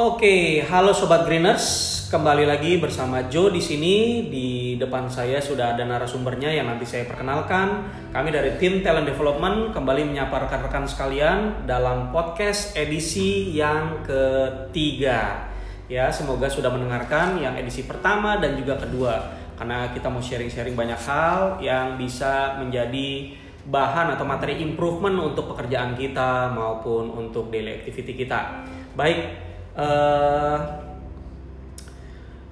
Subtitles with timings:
[0.00, 2.08] Oke, halo sobat Greeners.
[2.08, 4.24] Kembali lagi bersama Joe di sini.
[4.32, 7.84] Di depan saya sudah ada narasumbernya yang nanti saya perkenalkan.
[8.08, 15.44] Kami dari tim Talent Development kembali menyapa rekan-rekan sekalian dalam podcast edisi yang ketiga.
[15.84, 19.20] Ya, semoga sudah mendengarkan yang edisi pertama dan juga kedua.
[19.60, 23.36] Karena kita mau sharing-sharing banyak hal yang bisa menjadi
[23.68, 28.64] bahan atau materi improvement untuk pekerjaan kita maupun untuk daily activity kita.
[28.96, 30.58] Baik, eh,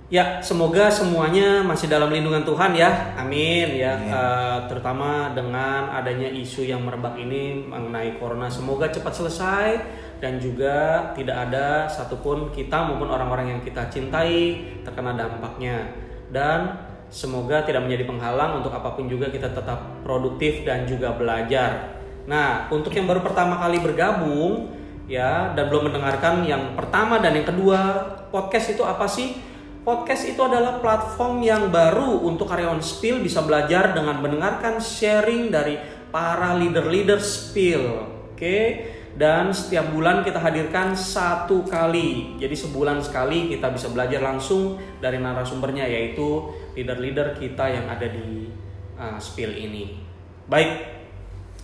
[0.08, 3.94] ya semoga semuanya masih dalam lindungan Tuhan ya, amin ya.
[3.96, 4.12] Amin.
[4.12, 9.68] Eh, terutama dengan adanya isu yang merebak ini mengenai corona, semoga cepat selesai
[10.18, 15.86] dan juga tidak ada satupun kita maupun orang-orang yang kita cintai terkena dampaknya
[16.34, 16.74] dan
[17.08, 21.96] semoga tidak menjadi penghalang untuk apa pun juga kita tetap produktif dan juga belajar.
[22.28, 24.68] Nah, untuk yang baru pertama kali bergabung
[25.08, 27.80] ya dan belum mendengarkan yang pertama dan yang kedua,
[28.28, 29.34] podcast itu apa sih?
[29.82, 35.80] Podcast itu adalah platform yang baru untuk karyawan Spill bisa belajar dengan mendengarkan sharing dari
[36.12, 38.04] para leader-leader Spill.
[38.36, 38.56] Oke.
[39.18, 42.38] Dan setiap bulan kita hadirkan satu kali.
[42.38, 48.46] Jadi sebulan sekali kita bisa belajar langsung dari narasumbernya yaitu leader-leader kita yang ada di
[48.94, 49.98] uh, Spill ini.
[50.46, 50.84] Baik,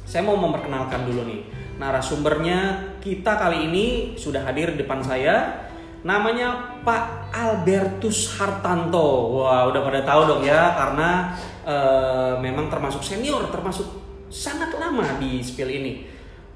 [0.03, 5.67] saya mau memperkenalkan dulu nih narasumbernya kita kali ini sudah hadir di depan saya.
[6.05, 9.41] Namanya Pak Albertus Hartanto.
[9.41, 11.33] Wah, udah pada tahu dong ya karena
[11.65, 13.89] eh, memang termasuk senior, termasuk
[14.29, 15.93] sangat lama di Spill ini.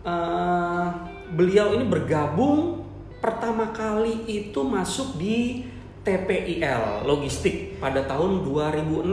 [0.05, 0.87] Eh,
[1.33, 2.85] beliau ini bergabung
[3.19, 5.65] pertama kali itu masuk di
[6.07, 9.09] TPIL Logistik pada tahun 2006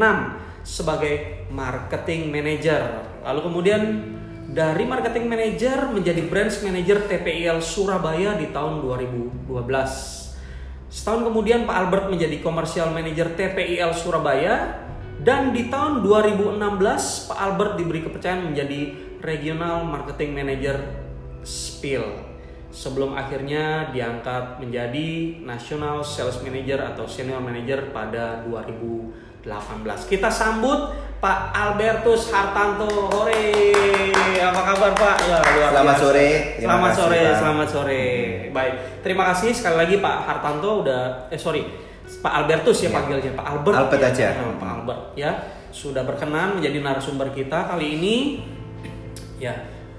[0.63, 3.03] sebagai marketing manager.
[3.25, 3.81] Lalu kemudian
[4.55, 9.51] dari marketing manager menjadi branch manager TPIL Surabaya di tahun 2012.
[10.87, 14.79] Setahun kemudian Pak Albert menjadi commercial manager TPIL Surabaya
[15.19, 16.55] dan di tahun 2016
[17.27, 20.79] Pak Albert diberi kepercayaan menjadi regional marketing manager
[21.43, 22.07] Spill
[22.71, 29.43] sebelum akhirnya diangkat menjadi national sales manager atau senior manager pada 2018.
[30.07, 32.85] Kita sambut Pak Albertus Hartanto.
[33.09, 33.45] Hore.
[34.37, 35.15] Apa kabar Pak?
[35.25, 36.03] Wah, luar Selamat biasa.
[36.03, 36.27] sore.
[36.55, 37.35] Terima Selamat kasih, sore, Pak.
[37.35, 38.03] selamat sore.
[38.51, 41.61] Baik, terima kasih sekali lagi Pak Hartanto udah eh sorry
[42.21, 42.95] Pak Albertus ya Iya.
[42.95, 43.75] panggilnya Pak Albert.
[43.75, 44.09] Albert ya.
[44.11, 44.27] aja.
[44.37, 45.31] Nah, Pak Albert ya
[45.71, 48.15] sudah berkenan menjadi narasumber kita kali ini.
[49.35, 49.51] Ya,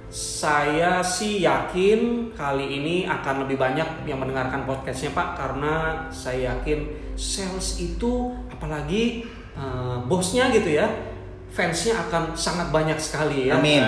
[0.09, 5.75] saya sih yakin kali ini akan lebih banyak yang mendengarkan podcastnya Pak karena
[6.09, 10.87] saya yakin sales itu apalagi eh, bosnya gitu ya
[11.57, 13.57] fansnya akan sangat banyak sekali ya.
[13.57, 13.81] Amin.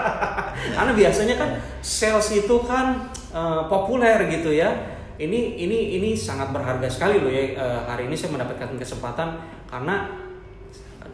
[0.76, 1.50] Karena biasanya kan
[1.84, 4.96] sales itu kan eh, populer gitu ya.
[5.16, 7.52] Ini ini ini sangat berharga sekali loh ya.
[7.52, 9.36] Eh, hari ini saya mendapatkan kesempatan
[9.68, 10.08] karena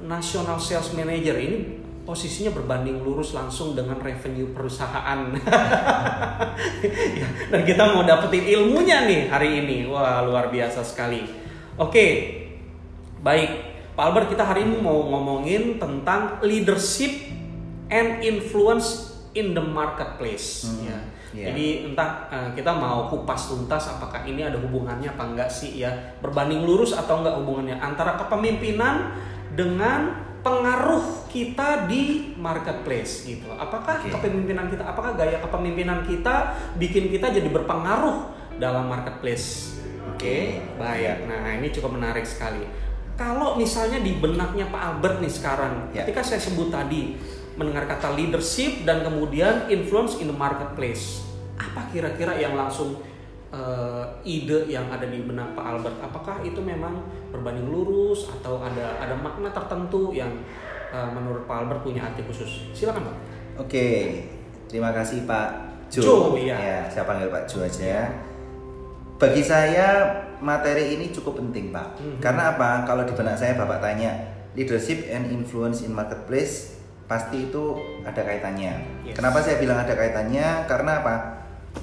[0.07, 5.19] national sales manager ini posisinya berbanding lurus langsung dengan revenue perusahaan.
[6.93, 9.87] Ya, Dan kita mau dapetin ilmunya nih hari ini.
[9.89, 11.25] Wah, luar biasa sekali.
[11.79, 12.39] Oke.
[13.23, 17.13] Baik, Pak Albert kita hari ini mau ngomongin tentang leadership
[17.93, 20.99] and influence in the marketplace Hmm, ya.
[21.37, 21.45] iya.
[21.53, 25.93] Jadi entah eh, kita mau kupas tuntas apakah ini ada hubungannya apa enggak sih ya.
[26.25, 29.13] Berbanding lurus atau enggak hubungannya antara kepemimpinan
[29.53, 33.53] dengan pengaruh kita di marketplace gitu.
[33.53, 34.09] Apakah Oke.
[34.09, 39.77] kepemimpinan kita, apakah gaya kepemimpinan kita bikin kita jadi berpengaruh dalam marketplace?
[40.17, 41.29] Oke, baik.
[41.31, 42.65] Nah, ini cukup menarik sekali.
[43.23, 46.03] Kalau misalnya di benaknya Pak Albert nih sekarang, Ya.
[46.03, 47.15] ketika saya sebut tadi
[47.55, 51.23] mendengar kata leadership dan kemudian influence in the marketplace,
[51.55, 52.99] apa kira-kira yang langsung
[53.55, 55.97] eh, ide yang ada di benak Pak Albert?
[56.03, 56.99] Apakah itu memang
[57.31, 60.43] berbanding lurus atau ada ada makna tertentu yang
[60.91, 62.75] eh, menurut Pak Albert punya arti khusus?
[62.75, 63.17] Silakan Pak.
[63.63, 64.19] Oke,
[64.67, 66.01] terima kasih Pak Jo.
[66.01, 66.57] Jo, iya.
[66.57, 68.09] Ya, saya panggil Pak Jo aja.
[69.23, 70.03] Bagi saya
[70.43, 71.95] materi ini cukup penting Pak.
[71.95, 72.19] Mhm.
[72.19, 72.83] Karena apa?
[72.83, 74.11] Kalau di benak saya Bapak tanya
[74.59, 76.75] leadership and influence in marketplace
[77.07, 78.83] pasti itu ada kaitannya.
[79.07, 79.15] Yes.
[79.15, 80.67] Kenapa saya bilang ada kaitannya?
[80.67, 81.15] Karena apa?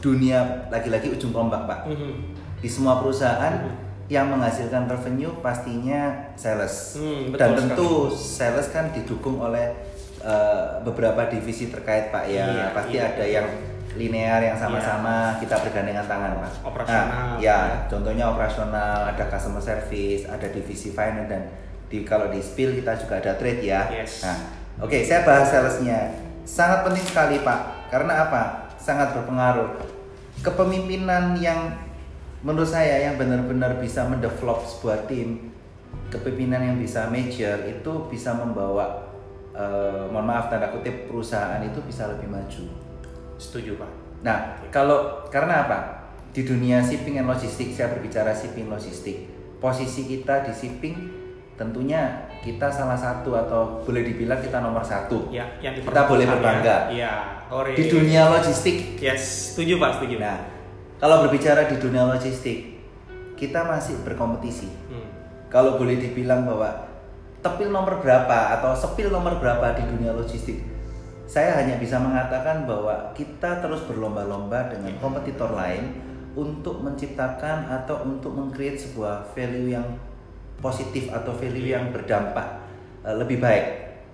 [0.03, 1.79] Dunia lagi-lagi ujung tombak Pak.
[1.87, 2.11] Mhm.
[2.59, 3.71] Di semua perusahaan Mhm.
[4.11, 6.99] yang menghasilkan revenue pastinya sales.
[6.99, 12.43] Hmm, Dan tentu sales kan didukung oleh eh, beberapa divisi terkait Pak ya.
[12.43, 13.07] Iya, Pasti iya.
[13.07, 13.47] ada yang
[13.99, 16.51] linear yang sama-sama kita bergandengan tangan Pak.
[16.63, 17.43] Operasional, Nah, ya.
[17.43, 17.59] ya,
[17.91, 21.43] contohnya operasional, ada customer service, ada divisi finance dan
[21.91, 23.91] di kalau di spill kita juga ada trade ya.
[23.91, 24.23] Yes.
[24.23, 24.37] Nah,
[24.79, 26.15] oke saya bahas salesnya.
[26.47, 27.91] Sangat penting sekali Pak.
[27.91, 28.71] Karena apa?
[28.79, 29.75] Sangat berpengaruh.
[30.39, 31.75] Kepemimpinan yang
[32.39, 35.51] menurut saya yang benar-benar bisa mendevelop sebuah tim
[36.09, 39.11] kepemimpinan yang bisa major itu bisa membawa
[39.53, 42.88] eh, mohon maaf tanda kutip perusahaan itu bisa lebih maju.
[43.39, 43.91] Setuju pak.
[44.21, 45.79] Nah, kalau karena apa?
[46.29, 49.31] Di dunia shipping and logistik, saya berbicara shipping logistik.
[49.57, 50.95] Posisi kita di shipping
[51.59, 55.27] tentunya kita salah satu atau boleh dibilang kita nomor satu.
[55.31, 56.77] Ya, yang Kita boleh diperlukan berbangga.
[56.91, 57.13] Ya, Iya.
[57.49, 57.73] Ore.
[57.73, 59.01] Di dunia logistik.
[59.01, 60.21] Yes, setuju pak, setuju.
[60.21, 60.37] Nah,
[61.01, 62.77] kalau berbicara di dunia logistik,
[63.35, 64.69] kita masih berkompetisi.
[64.91, 65.07] Hmm.
[65.49, 66.87] Kalau boleh dibilang bahwa
[67.41, 70.61] tepil nomor berapa atau sepil nomor berapa di dunia logistik,
[71.29, 75.93] saya hanya bisa mengatakan bahwa kita terus berlomba-lomba dengan kompetitor lain
[76.33, 79.85] untuk menciptakan atau untuk mengcreate sebuah value yang
[80.57, 82.65] positif atau value yang berdampak
[83.05, 83.65] eh, lebih baik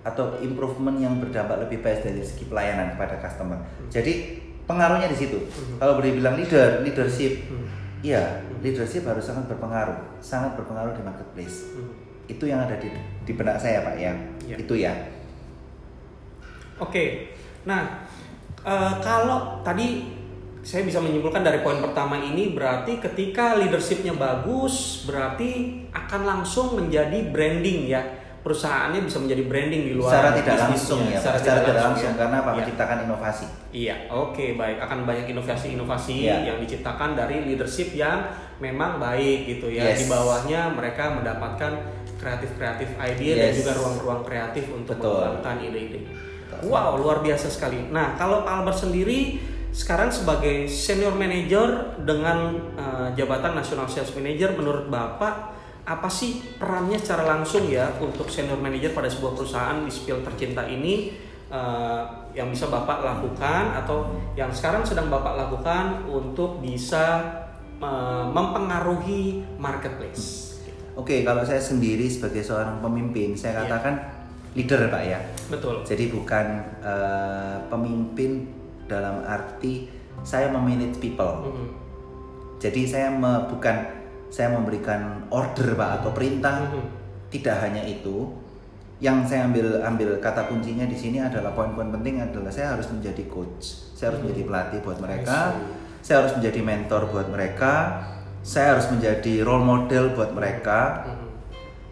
[0.03, 3.57] atau improvement yang berdampak lebih baik dari segi pelayanan kepada customer.
[3.87, 5.39] Jadi pengaruhnya di situ.
[5.79, 7.65] Kalau boleh bilang leader, leadership, Hmm.
[8.03, 11.73] iya leadership harus sangat berpengaruh, sangat berpengaruh di marketplace.
[11.73, 11.89] Hmm.
[12.27, 12.91] Itu yang ada di
[13.23, 14.13] di benak saya pak ya.
[14.45, 14.55] Iya.
[14.59, 15.14] Itu ya.
[16.75, 17.31] Oke,
[17.63, 18.03] nah
[18.61, 20.11] eh, kalau tadi
[20.65, 27.29] saya bisa menyimpulkan dari poin pertama ini berarti ketika leadershipnya bagus berarti akan langsung menjadi
[27.29, 28.01] branding ya
[28.41, 31.85] perusahaannya bisa menjadi branding di luar Secara tidak langsung ya, secara, secara tidak ya.
[31.89, 32.49] langsung karena apa?
[32.49, 32.57] Iya.
[32.61, 33.45] Menciptakan inovasi.
[33.73, 34.77] Iya, oke baik.
[34.77, 36.37] Akan banyak inovasi-inovasi Iya.
[36.53, 38.21] yang diciptakan dari leadership yang
[38.61, 39.89] memang baik gitu ya.
[39.89, 40.05] Yes.
[40.05, 41.73] Di bawahnya mereka mendapatkan
[42.21, 43.57] kreatif-kreatif ide dan Yes.
[43.65, 45.13] juga ruang-ruang kreatif untuk Betul.
[45.25, 45.99] mengembangkan ide-ide.
[46.65, 47.91] Wow, luar biasa sekali.
[47.91, 49.37] Nah, kalau Pak Albert sendiri
[49.75, 55.51] sekarang sebagai senior manager dengan eh, jabatan national sales manager, menurut Bapak
[55.85, 60.65] apa sih perannya secara langsung ya untuk senior manager pada sebuah perusahaan di spill tercinta
[60.65, 61.11] ini
[61.51, 62.01] eh,
[62.33, 67.19] yang bisa Bapak lakukan atau yang sekarang sedang Bapak lakukan untuk bisa
[67.83, 70.55] eh, mempengaruhi marketplace?
[70.63, 70.81] Gitu.
[70.95, 73.67] Oke, kalau saya sendiri sebagai seorang pemimpin, saya Iya.
[73.67, 74.14] katakan
[74.55, 75.19] leader pak ya.
[75.51, 75.83] Betul.
[75.83, 76.45] Jadi bukan
[76.81, 78.47] eh, pemimpin
[78.87, 79.91] dalam arti
[80.23, 81.51] saya memanage people.
[81.51, 81.67] Mhm.
[82.57, 83.75] Jadi saya me- bukan
[84.31, 86.65] saya memberikan order pak atau perintah.
[86.71, 86.83] Mhm.
[87.29, 88.31] Tidak hanya itu.
[89.03, 93.27] Yang saya ambil ambil kata kuncinya di sini adalah poin-poin penting adalah saya harus menjadi
[93.27, 93.91] coach.
[93.91, 94.25] Saya harus Mhm.
[94.31, 95.37] menjadi pelatih buat mereka.
[95.99, 97.73] Saya harus menjadi mentor buat mereka.
[98.39, 101.27] Saya harus menjadi role model buat mereka Mhm.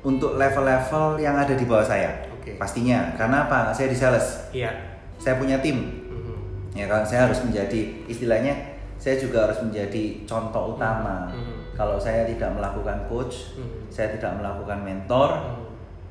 [0.08, 2.33] untuk level-level yang ada di bawah saya.
[2.44, 2.60] Oke.
[2.60, 3.16] Pastinya.
[3.16, 3.72] Karena apa?
[3.72, 4.52] Saya di sales.
[4.52, 4.68] Iya.
[5.16, 5.80] Saya punya tim.
[6.12, 6.76] Mhm.
[6.76, 11.32] Ya kan saya harus menjadi istilahnya saya juga harus menjadi contoh utama.
[11.32, 11.72] Mhm.
[11.80, 13.88] Kalau saya tidak melakukan coach, Mhm.
[13.88, 15.64] saya tidak melakukan mentor, Mhm.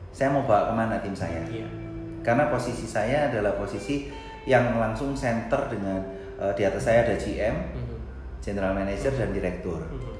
[0.08, 1.44] saya mau bawa ke mana tim saya?
[1.52, 1.68] Iya.
[2.24, 4.08] Karena posisi saya adalah posisi
[4.48, 6.00] yang langsung center dengan
[6.42, 7.96] eh, di atas saya ada GM, Mhm.
[8.42, 9.78] general manager dan direktur.
[9.78, 10.10] Mhm.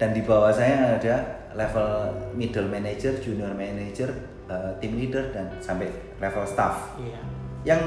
[0.00, 1.16] Dan di bawah saya ada
[1.52, 4.08] level middle manager, junior manager,
[4.48, 6.96] eh, team leader dan sampai level staff.
[6.98, 7.20] Iya.
[7.62, 7.82] Yang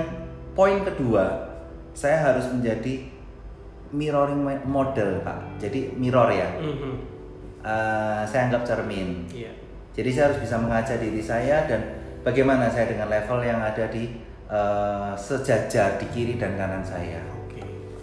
[0.53, 1.51] poin kedua,
[1.91, 3.09] saya harus menjadi
[3.91, 5.59] mirroring model, Pak.
[5.59, 6.47] Jadi mirror ya.
[6.61, 6.93] Mhm.
[7.61, 9.27] Eh, saya anggap cermin.
[9.29, 9.51] Iya.
[9.91, 11.83] Jadi saya harus bisa mengajar diri saya dan
[12.23, 14.07] bagaimana saya dengan level yang ada di
[14.51, 17.19] eh, sejajar di kiri dan kanan saya.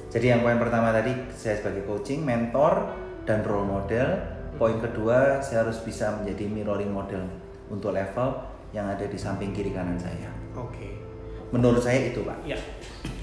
[0.09, 2.97] Jadi yang poin pertama tadi saya sebagai coaching, mentor
[3.29, 4.17] dan role model.
[4.57, 7.23] Poin kedua saya harus bisa menjadi mirroring model
[7.69, 8.29] untuk level
[8.73, 10.29] yang ada di samping kiri kanan saya.
[10.53, 11.01] Oke.
[11.49, 12.45] Menurut saya itu, Pak.
[12.45, 12.61] Ya.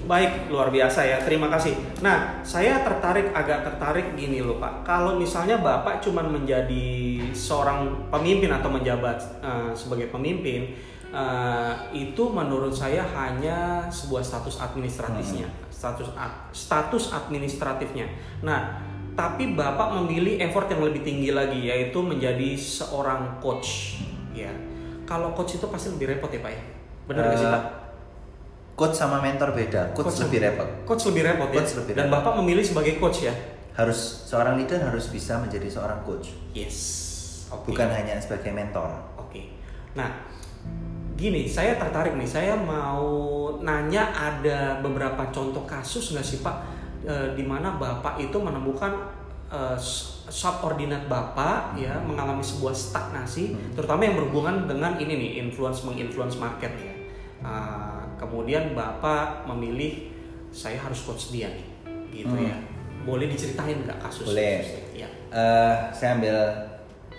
[0.06, 1.18] Baik, luar biasa ya.
[1.22, 1.78] Terima kasih.
[2.02, 4.82] Nah, saya tertarik agak tertarik gini loh, Pak.
[4.82, 10.74] Kalau misalnya Bapak cuma menjadi seorang pemimpin atau menjabat eh, sebagai pemimpin,
[11.10, 18.10] eh, itu menurut saya hanya sebuah status administratifnya, status ad- status administratifnya.
[18.42, 18.82] Nah,
[19.14, 24.02] tapi Bapak memilih effort yang lebih tinggi lagi yaitu menjadi seorang coach,
[24.36, 24.52] ya.
[25.06, 26.62] Kalau coach itu pasti lebih repot ya, Pak ya.
[27.06, 27.64] Benar nggak sih, Eh, Pak?
[28.76, 29.96] Coach sama mentor beda.
[29.96, 30.68] Coach, lebih repot.
[30.84, 31.64] Coach lebih repot ya.
[31.64, 32.14] Coach lebih Dan repot.
[32.20, 33.32] Bapak memilih sebagai coach ya.
[33.72, 33.96] Harus
[34.28, 36.76] seorang leader harus bisa menjadi seorang coach, Yes.
[37.48, 37.72] Oke.
[37.72, 38.88] bukan hanya sebagai mentor.
[39.16, 39.48] Oke.
[39.94, 40.24] Nah,
[41.14, 42.28] gini, saya tertarik nih.
[42.28, 43.04] Saya mau
[43.62, 46.56] nanya ada beberapa contoh kasus nggak sih Pak,
[47.04, 48.92] eh, di mana Bapak itu menemukan
[49.46, 49.78] eh,
[50.26, 53.72] subordinat Bapak ya mengalami sebuah stagnasi, Hmm.
[53.74, 56.94] terutama yang berhubungan dengan ini nih, influence menginfluence market ya.
[57.40, 60.10] Ah, kemudian Bapak memilih
[60.50, 61.66] saya harus coach dia nih,
[62.12, 62.48] gitu Hmm.
[62.48, 62.56] ya.
[63.06, 64.26] Boleh diceritain nggak kasus?
[64.26, 64.66] Boleh.
[64.90, 65.06] Ya.
[65.30, 66.34] Eh, saya ambil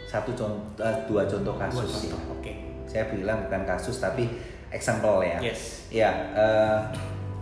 [0.03, 2.09] satu contoh, eh, dua contoh Dua kasus sih.
[2.11, 2.39] contoh.
[2.39, 2.51] Oke.
[2.83, 4.27] Saya bilang bukan kasus tapi
[4.67, 5.39] example ya.
[5.39, 5.87] Yes.
[5.87, 6.79] Ya, eh,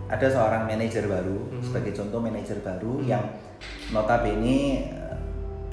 [0.05, 1.61] ada seorang manajer baru Mhm.
[1.65, 3.07] sebagai contoh manajer baru Mhm.
[3.09, 3.25] yang
[3.89, 4.89] notabene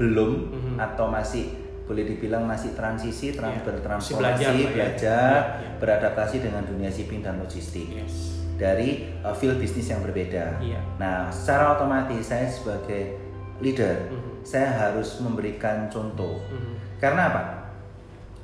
[0.02, 0.74] belum Mhm.
[0.82, 1.54] atau masih
[1.86, 4.68] boleh dibilang masih transisi, trans Iya, bertransformasi, belajar ya.
[4.70, 5.70] belajar, Iya, iya.
[5.78, 8.42] beradaptasi dengan dunia shipping dan logistik Yes.
[8.56, 10.58] dari uh, field bisnis yang berbeda.
[10.58, 10.80] Iya.
[10.98, 13.18] Nah, secara otomatis saya sebagai
[13.60, 14.42] leader, Mhm.
[14.42, 16.42] saya harus memberikan contoh.
[16.50, 16.98] Mhm.
[16.98, 17.42] Karena apa?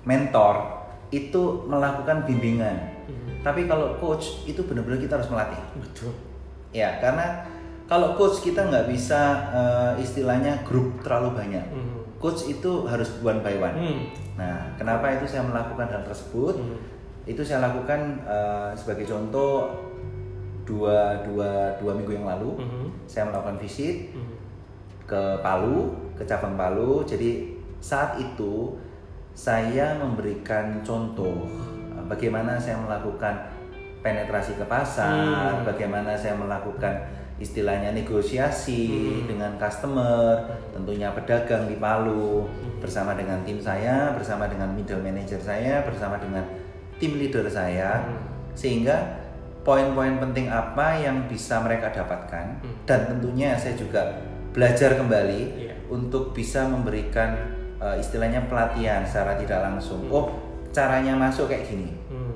[0.05, 0.55] Mentor
[1.09, 2.77] itu melakukan bimbingan.
[3.09, 3.41] Mhm.
[3.41, 5.63] Tapi kalau coach itu benar-benar kita harus melatih.
[5.79, 6.13] Betul.
[6.69, 7.49] Ya, karena
[7.89, 11.65] kalau coach kita nggak bisa uh, istilahnya grup terlalu banyak.
[11.73, 12.21] Mhm.
[12.21, 13.77] Coach itu harus one by one.
[13.79, 14.01] Hmm.
[14.37, 16.61] Nah, kenapa itu saya melakukan hal tersebut?
[16.61, 16.77] Mhm.
[17.25, 19.73] Itu saya lakukan uh, sebagai contoh
[20.69, 22.61] dua, dua, dua minggu yang lalu.
[22.61, 23.09] Mhm.
[23.09, 24.37] Saya melakukan visit Mhm.
[25.09, 27.01] ke Palu, ke cabang Palu.
[27.09, 28.77] Jadi saat itu
[29.33, 31.47] saya memberikan contoh
[31.97, 33.49] uh, bagaimana saya melakukan
[33.99, 35.67] penetrasi ke pasar, Hmm.
[35.67, 36.95] bagaimana saya melakukan
[37.39, 39.31] istilahnya negosiasi Hmm.
[39.31, 40.43] dengan customer,
[40.75, 42.83] tentunya pedagang di Palu Hmm.
[42.83, 46.43] bersama dengan tim saya, bersama dengan middle manager saya, bersama dengan
[46.99, 48.19] tim leader saya, Hmm.
[48.59, 49.23] sehingga
[49.63, 52.75] poin-poin penting apa yang bisa mereka dapatkan Hmm.
[52.87, 54.19] dan tentunya saya juga
[54.51, 55.75] belajar kembali Iya.
[55.93, 60.11] untuk bisa memberikan uh, istilahnya pelatihan secara tidak langsung.
[60.11, 60.15] Hmm.
[60.19, 60.27] Oh,
[60.75, 61.95] caranya masuk kayak gini.
[62.11, 62.35] Hmm.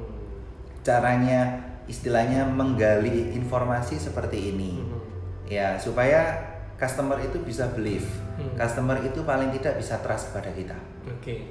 [0.86, 4.78] Caranya istilahnya menggali informasi seperti ini.
[4.78, 4.98] Mhm.
[5.46, 6.38] Ya, supaya
[6.76, 8.06] customer itu bisa believe.
[8.34, 8.56] Hmm.
[8.56, 10.76] Customer itu paling tidak bisa trust kepada kita.
[11.06, 11.46] Oke.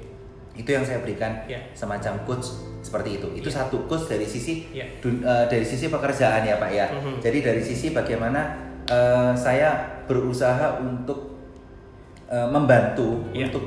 [0.52, 1.56] Itu yang saya berikan Ya.
[1.72, 2.44] semacam coach
[2.84, 3.28] seperti itu.
[3.32, 3.64] Itu Ya.
[3.64, 4.84] satu coach dari sisi Ya.
[5.00, 6.86] dun- eh, dari sisi pekerjaan ya Pak ya.
[6.92, 7.24] Mhm.
[7.24, 11.38] Jadi dari sisi bagaimana eh, saya berusaha untuk
[12.28, 13.46] eh, membantu Ya.
[13.48, 13.62] untuk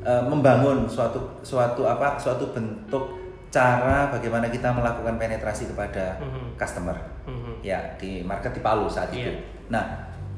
[0.00, 3.18] eh, membangun suatu suatu apa suatu bentuk
[3.50, 6.54] cara bagaimana kita melakukan penetrasi kepada Mhm.
[6.54, 6.94] customer
[7.26, 7.66] Mhm.
[7.66, 9.26] ya di market di Palu saat itu.
[9.26, 9.34] Iya.
[9.68, 9.84] Nah,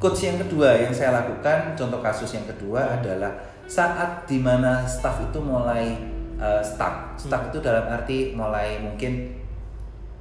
[0.01, 2.97] coach yang kedua yang saya lakukan, contoh kasus yang kedua Hmm.
[3.01, 3.33] adalah
[3.69, 5.95] saat di mana staff itu mulai
[6.43, 7.15] uh, stuck.
[7.15, 7.51] Stuck Hmm.
[7.55, 9.31] itu dalam arti mulai mungkin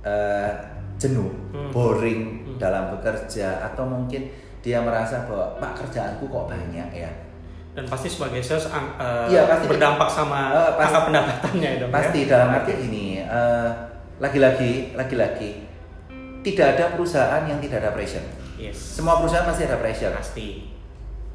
[0.06, 0.52] uh,
[1.02, 1.72] jenuh, Hmm.
[1.74, 2.58] boring Hmm.
[2.62, 4.30] dalam bekerja atau mungkin
[4.62, 7.10] dia merasa bahwa pak kerjaanku kok banyak ya.
[7.72, 9.66] Dan pasti sebagai sales ang- eh, Iya, pasti.
[9.66, 10.84] berdampak sama Eh, pasti.
[10.86, 11.88] angka pendapatannya ya ya?
[11.88, 13.70] Pasti dalam arti ini uh,
[14.20, 15.52] lagi-lagi lagi-lagi
[16.42, 18.26] tidak ada perusahaan yang tidak ada pressure.
[18.58, 19.00] Yes.
[19.00, 20.12] Semua perusahaan pasti ada pressure.
[20.12, 20.68] Pasti.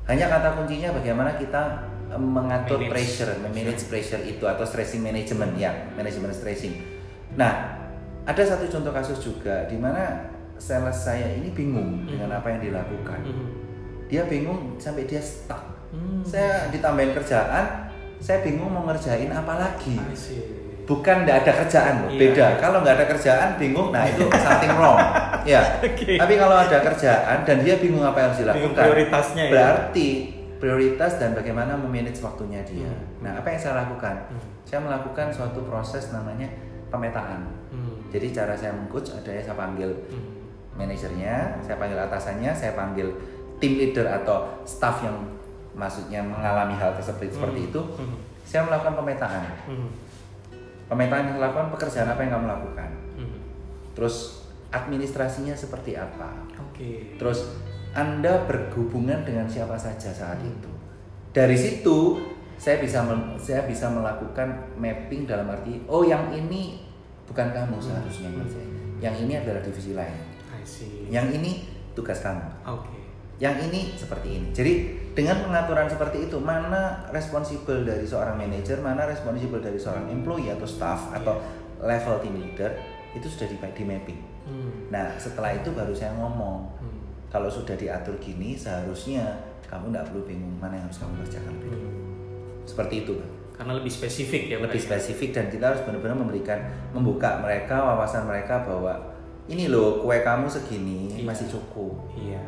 [0.04, 1.62] Hanya kata kuncinya bagaimana kita
[2.06, 2.92] eh, mengatur Manage.
[2.92, 6.78] pressure, manage pressure itu atau stressing management ya, manajemen stressing.
[7.34, 7.74] Nah,
[8.22, 12.06] ada satu contoh kasus juga di mana sales saya ini bingung Hmm.
[12.06, 13.20] dengan apa yang dilakukan.
[13.24, 13.46] Mhm.
[14.06, 15.65] Dia bingung sampai dia stuck.
[15.88, 16.22] Hmm.
[16.22, 19.96] Saya ditambahin kerjaan, saya bingung mau ngerjain apa lagi.
[20.82, 22.20] Bukan nggak ada kerjaan loh, Iya.
[22.20, 22.46] beda.
[22.56, 24.98] Kalau nggak ada kerjaan bingung, nah itu something wrong.
[25.42, 25.82] Ya.
[25.82, 26.14] Oke.
[26.14, 29.50] Tapi kalau ada kerjaan dan dia bingung apa yang harus dilakukan, Bingung prioritasnya ya.
[29.50, 30.08] berarti
[30.56, 32.86] prioritas dan bagaimana memanage waktunya dia.
[32.86, 33.18] Hmm.
[33.20, 34.14] Nah, apa yang saya lakukan?
[34.30, 34.42] Hmm.
[34.62, 36.46] Saya melakukan suatu proses namanya
[36.88, 37.50] pemetaan.
[37.68, 38.06] Hmm.
[38.08, 40.22] Jadi cara saya mengcoach ada saya panggil Hmm.
[40.76, 43.10] manajernya, saya panggil atasannya, saya panggil
[43.56, 45.18] tim leader atau staff yang
[45.76, 47.68] maksudnya mengalami hal tersebut seperti Hmm.
[47.70, 47.80] itu.
[48.00, 48.16] Hmm.
[48.42, 49.44] Saya melakukan pemetaan.
[49.68, 49.88] Hmm.
[50.88, 52.90] Pemetaan yang saya lakukan pekerjaan apa yang kamu lakukan.
[53.20, 53.38] Hmm.
[53.92, 56.32] Terus administrasinya seperti apa.
[56.58, 57.14] Oke.
[57.20, 57.52] Terus
[57.96, 60.68] Anda berhubungan dengan siapa saja saat itu.
[61.32, 62.16] Dari situ
[62.56, 63.04] saya bisa
[63.36, 66.80] saya bisa melakukan mapping dalam arti oh yang ini
[67.28, 68.72] bukan kamu seharusnya ngerjain.
[69.00, 70.16] Yang ini adalah divisi lain.
[70.48, 71.08] I see.
[71.12, 71.52] Yang ini
[71.92, 72.40] tugas kamu.
[72.64, 72.96] Oke.
[73.36, 74.48] Yang ini seperti ini.
[74.56, 74.72] Jadi
[75.16, 80.68] dengan pengaturan seperti itu mana responsibel dari seorang manajer, mana responsibel dari seorang employee atau
[80.68, 81.40] staff atau
[81.80, 82.68] level team leader
[83.10, 84.20] itu sudah di, di mapping.
[84.44, 84.92] Hmm.
[84.92, 87.00] Nah setelah itu baru saya ngomong Hmm.
[87.26, 89.24] kalau sudah diatur gini seharusnya
[89.64, 91.88] kamu tidak perlu bingung mana yang harus kamu kerjakan lebih dulu.
[91.88, 91.96] Hmm.
[92.62, 93.32] Seperti itu, Bang.
[93.56, 94.84] Karena lebih spesifik ya Lebih berarti.
[94.84, 96.60] spesifik dan kita harus benar-benar memberikan
[96.92, 99.16] membuka mereka wawasan mereka bahwa
[99.48, 101.24] ini loh kue kamu segini Iya.
[101.24, 102.04] masih cukup.
[102.12, 102.42] Iya.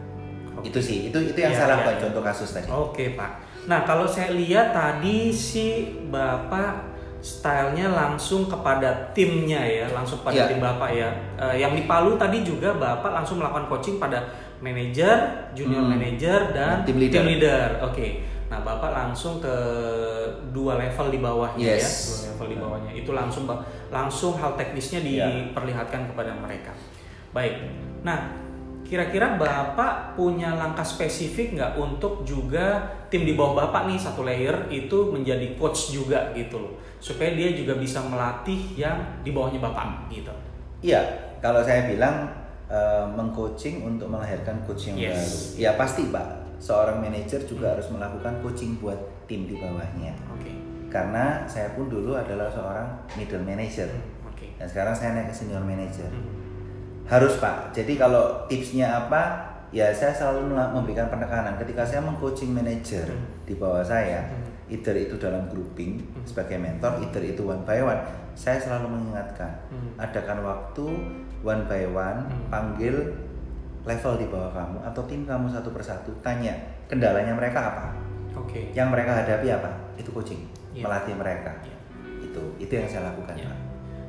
[0.59, 0.69] Oke.
[0.69, 2.03] Itu sih, itu itu yang Iya, saya lakukan iya.
[2.07, 2.67] contoh kasus tadi.
[2.69, 3.31] Oke pak.
[3.67, 5.67] Nah kalau saya lihat tadi si
[6.09, 10.47] bapak stylenya langsung kepada timnya ya, langsung pada Iya.
[10.49, 11.11] tim bapak ya.
[11.37, 14.23] Eh, yang di Palu tadi juga bapak langsung melakukan coaching pada
[14.59, 15.19] manajer,
[15.55, 15.95] junior Hmm.
[15.95, 17.23] manager dan Tim leader.
[17.23, 17.69] leader.
[17.83, 18.23] Oke.
[18.49, 19.55] Nah bapak langsung ke
[20.51, 22.25] dua level di bawahnya ya, Yes.
[22.25, 22.91] dua level di bawahnya.
[22.97, 23.45] Itu langsung
[23.91, 25.27] langsung hal teknisnya Iya.
[25.53, 26.73] diperlihatkan kepada mereka.
[27.31, 27.61] Baik.
[28.01, 28.48] Nah
[28.89, 34.57] Kira-kira Bapak punya langkah spesifik nggak untuk juga tim di bawah Bapak nih satu layer
[34.69, 36.73] itu menjadi coach juga gitu loh.
[36.97, 40.33] Supaya dia juga bisa melatih yang di bawahnya Bapak gitu.
[40.81, 41.05] Iya,
[41.39, 42.33] kalau saya bilang
[42.69, 45.17] eh, mengcoaching untuk melahirkan coach yang Yes.
[45.17, 45.37] baru.
[45.57, 46.27] Ya pasti Pak.
[46.59, 48.99] seorang manajer juga harus melakukan coaching buat
[49.31, 50.11] tim di bawahnya.
[50.35, 50.51] Oke.
[50.91, 54.59] Karena saya pun dulu adalah seorang middle manager Hmm, Oke.
[54.59, 56.11] dan sekarang saya naik ke senior manager.
[56.11, 56.38] Hmm.
[57.09, 57.73] Harus Pak.
[57.73, 59.49] Jadi kalau tipsnya apa?
[59.69, 63.45] Ya saya selalu memberikan penekanan ketika saya mengcoaching manager Hmm.
[63.45, 64.73] di bawah saya, Hmm.
[64.73, 66.25] either itu dalam grouping Hmm.
[66.25, 68.01] sebagai mentor, either itu one by one.
[68.33, 69.93] Saya selalu mengingatkan, Hmm.
[70.01, 70.89] adakan waktu
[71.45, 72.49] one by one, Hmm.
[72.49, 73.13] panggil
[73.85, 76.57] level di bawah kamu atau tim kamu satu persatu, tanya
[76.89, 77.87] kendalanya mereka apa,
[78.41, 78.73] Oke.
[78.73, 79.69] yang mereka hadapi apa,
[80.01, 80.89] itu coaching, Iya.
[80.89, 81.53] melatih mereka.
[81.61, 81.77] Iya.
[82.25, 83.37] Itu, itu yang saya lakukan.
[83.37, 83.53] Ya.
[83.53, 83.68] Pak.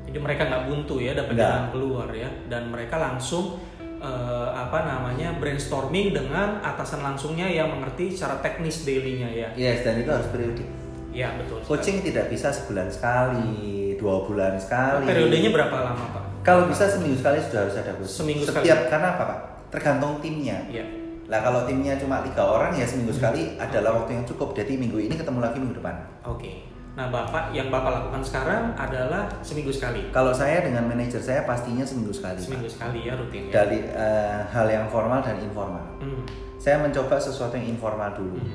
[0.10, 3.62] Jadi mereka nggak buntu ya dapat jalan keluar ya dan mereka langsung
[4.01, 9.50] eh, apa namanya brainstorming dengan atasan langsungnya yang mengerti secara teknis dailynya ya.
[9.54, 10.66] Yes, dan itu harus periodik.
[11.13, 11.62] Ya betul.
[11.62, 11.70] sekali.
[11.70, 15.06] Coaching tidak bisa sebulan sekali, dua bulan sekali.
[15.06, 16.24] Periodenya berapa lama pak?
[16.42, 18.18] Kalau bisa seminggu sekali sudah harus ada coaching.
[18.25, 18.89] Seminggu Setiap sekali.
[18.89, 19.39] karena apa pak?
[19.70, 20.58] Tergantung timnya.
[20.74, 20.86] Ya.
[21.30, 24.58] Lah kalau timnya cuma tiga orang ya seminggu sekali adalah waktu yang cukup.
[24.58, 26.01] Jadi minggu ini ketemu lagi minggu depan.
[26.25, 26.66] Oke.
[27.00, 30.12] Nah bapak yang bapak lakukan sekarang adalah seminggu sekali.
[30.12, 32.36] Kalau saya dengan manajer saya pastinya seminggu sekali.
[32.36, 32.44] Pak.
[32.44, 33.63] Seminggu sekali ya rutin ya.
[33.63, 35.96] Dari eh, hal yang formal dan informal.
[36.03, 36.27] Hmm.
[36.60, 38.36] Saya mencoba sesuatu yang informal dulu.
[38.36, 38.51] Hmm.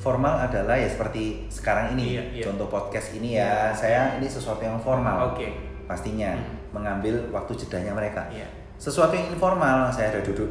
[0.00, 2.42] Formal adalah ya seperti sekarang ini, Iya, iya.
[2.48, 3.76] contoh podcast ini ya.
[3.76, 5.36] Saya ini sesuatu yang formal.
[5.36, 5.52] Oke.
[5.82, 6.72] pastinya Hmm.
[6.72, 8.24] mengambil waktu jedanya mereka.
[8.32, 8.48] Iya.
[8.80, 10.48] Sesuatu yang informal, saya ada duduk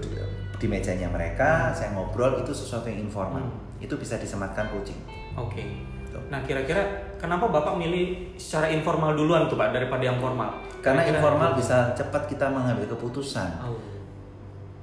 [0.62, 3.41] di, mejanya mereka, saya ngobrol itu sesuatu yang informal.
[3.41, 3.81] Hmm.
[3.81, 5.01] Itu bisa disematkan coaching.
[5.33, 5.65] Oke.
[5.65, 6.00] Tuh.
[6.31, 6.81] Nah kira-kira
[7.15, 10.63] kenapa bapak milih secara informal duluan tuh pak daripada yang formal?
[10.79, 13.51] Karena Kira-kira- informal bisa cepat kita mengambil keputusan.
[13.61, 13.75] Oh.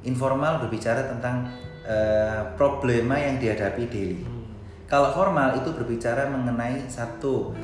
[0.02, 1.48] Informal berbicara tentang
[1.82, 4.20] eh, problema yang dihadapi daily.
[4.20, 4.44] Hmm.
[4.84, 7.56] Kalau formal itu berbicara mengenai satu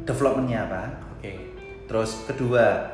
[0.00, 0.82] developmentnya apa,
[1.12, 1.50] Oke.
[1.84, 2.86] Terus kedua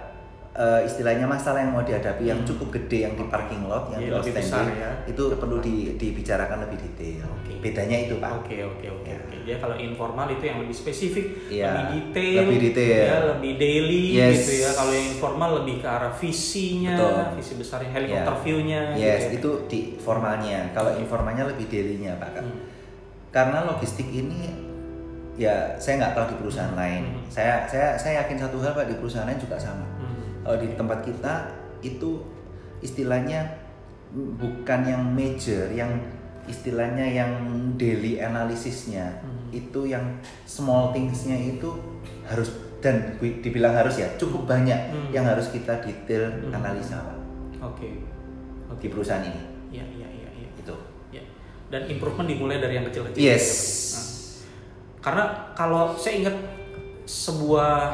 [0.50, 2.48] eh, istilahnya masalah yang mau dihadapi yang Hmm.
[2.48, 4.90] cukup gede yang di parking lot yang Iya, di lebih outstanding, besar ya.
[5.06, 7.28] itu perlu di- dibicarakan lebih detail.
[7.30, 7.52] Oke.
[7.60, 8.32] Bedanya itu pak.
[8.40, 9.20] Oke oke oke Ya.
[9.56, 13.00] Kalau informal itu yang lebih spesifik, Iya, lebih detail, lebih detail.
[13.00, 14.32] ya, lebih daily Yes.
[14.36, 14.70] gitu ya.
[14.76, 17.40] Kalau yang informal lebih ke arah visinya, Betul.
[17.40, 18.42] visi besarnya, helikopter Ya.
[18.44, 18.80] view-nya.
[18.92, 19.36] Yes, gitu ya.
[19.40, 20.60] itu di formalnya.
[20.76, 22.44] Kalau informalnya lebih dailynya pak.
[22.44, 22.60] Hmm.
[23.32, 24.68] Karena logistik ini
[25.38, 26.82] ya saya nggak tahu di perusahaan Hmm.
[26.84, 27.02] lain.
[27.08, 27.24] Hmm.
[27.32, 29.88] Saya saya saya yakin satu hal pak di perusahaan lain juga sama.
[29.96, 30.44] Hmm.
[30.44, 31.34] Kalau di tempat kita
[31.80, 32.20] itu
[32.78, 33.64] istilahnya
[34.12, 35.90] bukan yang major, yang
[36.48, 37.30] istilahnya yang
[37.76, 39.48] daily analisisnya Hmm.
[39.48, 40.04] itu yang
[40.44, 41.68] small thingsnya itu
[42.24, 45.08] harus dan dibilang harus ya cukup banyak Hmm.
[45.10, 46.52] yang harus kita detail Hmm.
[46.52, 47.18] analisa Pak,
[47.64, 47.88] Oke.
[48.68, 48.80] Oke.
[48.80, 50.48] di perusahaan ini Ya ya ya ya.
[50.54, 50.74] itu.
[51.10, 51.22] Ya.
[51.68, 53.20] Dan improvement dimulai dari yang kecil-kecil.
[53.20, 53.46] Yes.
[53.92, 54.06] Nah,
[54.98, 56.36] karena kalau saya ingat
[57.04, 57.92] sebuah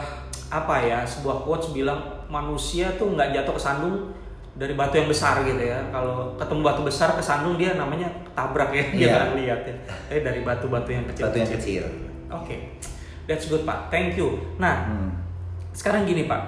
[0.48, 4.10] apa ya, sebuah quotes bilang manusia tuh nggak jatuh ke sandung
[4.54, 5.82] dari batu yang besar gitu ya.
[5.90, 9.74] Kalau ketemu batu besar ke sandung dia namanya tabrak ya, dia nggak lihat ya.
[10.06, 11.22] Tapi dari batu-batu yang kecil.
[11.26, 11.82] Batu yang kecil.
[12.30, 12.56] Oke,
[13.24, 13.88] that's good pak.
[13.88, 14.38] Thank you.
[14.56, 15.10] Nah, Hmm.
[15.70, 16.40] sekarang gini Pak,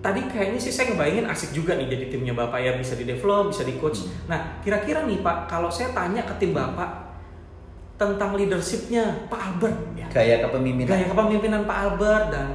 [0.00, 3.52] tadi kayaknya sih saya ngebayangin asik juga nih jadi timnya Bapak ya bisa di develop,
[3.52, 4.00] bisa di coach.
[4.00, 4.12] Hmm.
[4.26, 7.12] Nah kira-kira nih Pak, kalau saya tanya ke tim Bapak
[7.96, 10.88] tentang leadershipnya Pak Albert, ya, Gaya kepemimpinan.
[10.88, 12.46] gaya kepemimpinan Pak Albert dan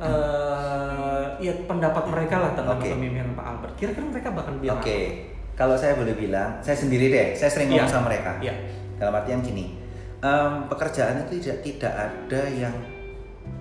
[0.00, 2.88] eh, ya pendapat mereka lah tentang Oke.
[2.88, 3.72] kepemimpinan Pak Albert.
[3.76, 4.98] Kira-kira mereka bakal bilang Oke,
[5.52, 7.92] kalau saya boleh bilang, saya sendiri deh, saya sering ngomong Iya.
[7.92, 8.32] sama mereka.
[8.40, 8.54] Iya.
[8.96, 9.76] Dalam artian gini,
[10.18, 12.74] em, pekerjaan itu tidak tidak ada yang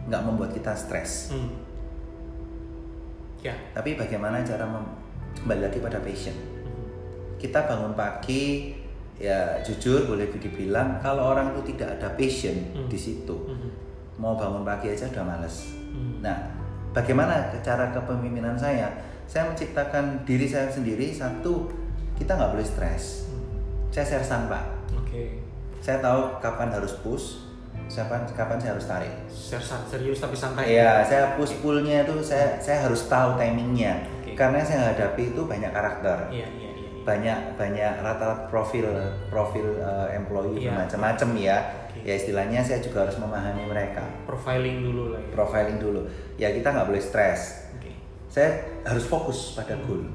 [0.08, 1.32] nggak membuat kita stres.
[1.32, 1.52] Hmm.
[3.40, 3.56] Ya.
[3.72, 4.96] Tapi bagaimana cara mem-
[5.38, 6.36] kembali lagi pada passion.
[6.36, 6.84] Hmm.
[7.36, 8.76] Kita bangun pagi,
[9.16, 12.88] ya jujur boleh dibilang kalau orang itu tidak ada passion Hmm.
[12.88, 13.72] di situ, Hmm.
[14.16, 15.79] mau bangun pagi aja udah males.
[16.00, 16.24] Hmm.
[16.24, 16.38] Nah,
[16.96, 18.88] bagaimana cara kepemimpinan saya?
[19.28, 21.68] Saya menciptakan diri saya sendiri satu,
[22.16, 23.28] kita nggak boleh stres.
[23.28, 23.60] Hmm.
[23.92, 24.64] Saya sersan pak.
[24.96, 25.44] Oke.
[25.84, 27.44] Saya tahu kapan harus push,
[27.88, 29.14] kapan kapan saya harus tarik.
[29.28, 30.76] Sersan serius tapi santai.
[30.76, 34.04] Iya, saya push pullnya itu saya saya harus tahu timingnya.
[34.20, 34.36] Oke.
[34.36, 36.72] Karena saya hadapi itu banyak karakter, Iya iya iya.
[36.76, 36.90] iya.
[37.04, 38.86] banyak banyak rata-rata profil
[39.32, 40.84] profil uh, employee Iya.
[40.86, 41.58] macam-macam ya.
[42.10, 45.30] Ya istilahnya saya juga harus memahami mereka, Profiling dulu lah ya.
[45.30, 46.02] profiling dulu.
[46.42, 47.70] Ya kita nggak boleh stres.
[47.78, 47.94] Oke.
[48.26, 50.10] Saya harus fokus pada goal.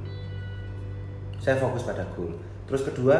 [1.39, 2.35] Saya fokus pada goal.
[2.67, 3.15] Terus kedua,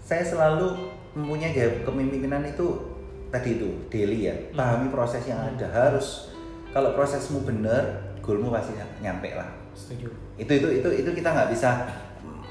[0.00, 2.96] saya selalu mempunyai gaya kepemimpinan itu
[3.28, 4.32] tadi itu daily ya.
[4.32, 4.64] Hmm.
[4.64, 6.32] Pahami proses yang ada harus.
[6.72, 8.72] Kalau prosesmu benar, goalmu pasti
[9.04, 9.52] nyampe lah.
[9.76, 10.08] Setuju.
[10.40, 11.84] Itu itu itu itu kita nggak bisa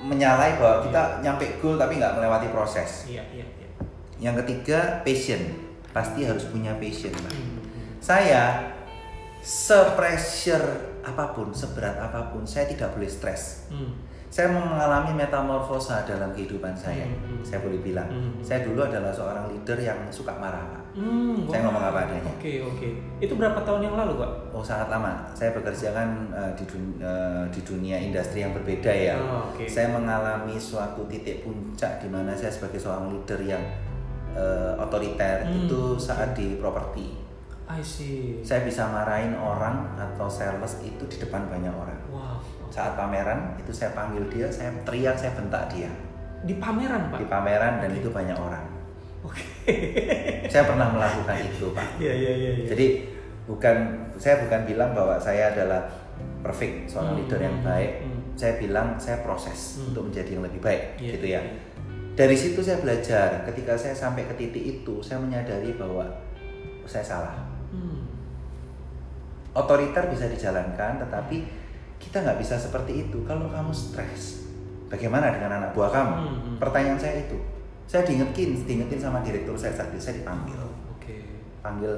[0.06, 3.10] menyalai bahwa kita nyampe goal tapi nggak melewati proses.
[3.10, 3.55] Iya iya iya.
[4.18, 5.42] Yang ketiga, passion.
[5.92, 7.12] Pasti harus punya passion.
[7.12, 7.60] Hmm.
[8.00, 8.72] Saya
[9.40, 10.68] se-pressure
[11.06, 13.70] apa pun, seberat apa pun, saya tidak boleh stres.
[13.70, 13.94] Hmm.
[14.26, 17.08] Saya mengalami metamorfosa dalam kehidupan saya.
[17.08, 17.44] Hmm, hmm.
[17.46, 18.36] Saya boleh bilang, Hmm.
[18.44, 20.82] saya dulu adalah seorang leader yang suka marah, Pak.
[21.00, 22.32] Hmm, Saya ngomong apa adanya.
[22.36, 22.88] Oke, oke.
[23.22, 24.32] Itu berapa tahun yang lalu, Pak?
[24.52, 25.24] Oh sangat lama.
[25.32, 29.16] Saya bekerja kan eh, di, dun- eh, di dunia industri yang berbeda ya.
[29.20, 29.64] Oh, oke.
[29.68, 33.64] Saya mengalami suatu titik puncak di mana saya sebagai seorang leader yang
[34.36, 35.64] eh, otoriter Hmm.
[35.64, 37.24] itu saat di properti.
[37.66, 38.38] I see.
[38.40, 41.98] Saya bisa marahin orang atau sales itu di depan banyak orang.
[42.08, 42.38] Wow.
[42.68, 45.90] Saat pameran itu saya panggil dia, saya teriak, saya bentak dia
[46.44, 47.18] Di pameran, Pak?
[47.18, 48.66] di pameran dan itu banyak orang.
[49.24, 49.42] Oke.
[50.46, 51.98] Saya pernah melakukan itu, Pak.
[51.98, 52.52] Iya, iya, iya.
[52.54, 52.66] iya.
[52.70, 52.88] Jadi
[53.46, 53.76] bukan
[54.16, 55.90] saya bukan bilang bahwa saya adalah
[56.42, 57.92] perfect seorang Hmm, leader yang hmm, baik.
[58.00, 58.22] hmm.
[58.38, 59.90] Saya bilang saya proses Hmm.
[59.90, 61.42] untuk menjadi yang lebih baik, Iya, gitu ya.
[61.42, 61.42] iya.
[62.16, 63.44] Dari situ saya belajar.
[63.44, 66.08] Ketika saya sampai ke titik itu, saya menyadari bahwa
[66.88, 67.36] saya salah.
[67.76, 68.08] Hmm.
[69.52, 71.44] Otoriter bisa dijalankan, tetapi
[72.00, 74.48] kita nggak bisa seperti itu kalau kamu stres.
[74.88, 76.16] Bagaimana dengan anak buah kamu?
[76.16, 76.58] Hmm, hmm.
[76.64, 77.36] Pertanyaan saya itu.
[77.84, 80.58] Saya diingetin, diingetin sama direktur saya saat itu saya dipanggil.
[80.96, 81.22] Oke.
[81.62, 81.94] panggil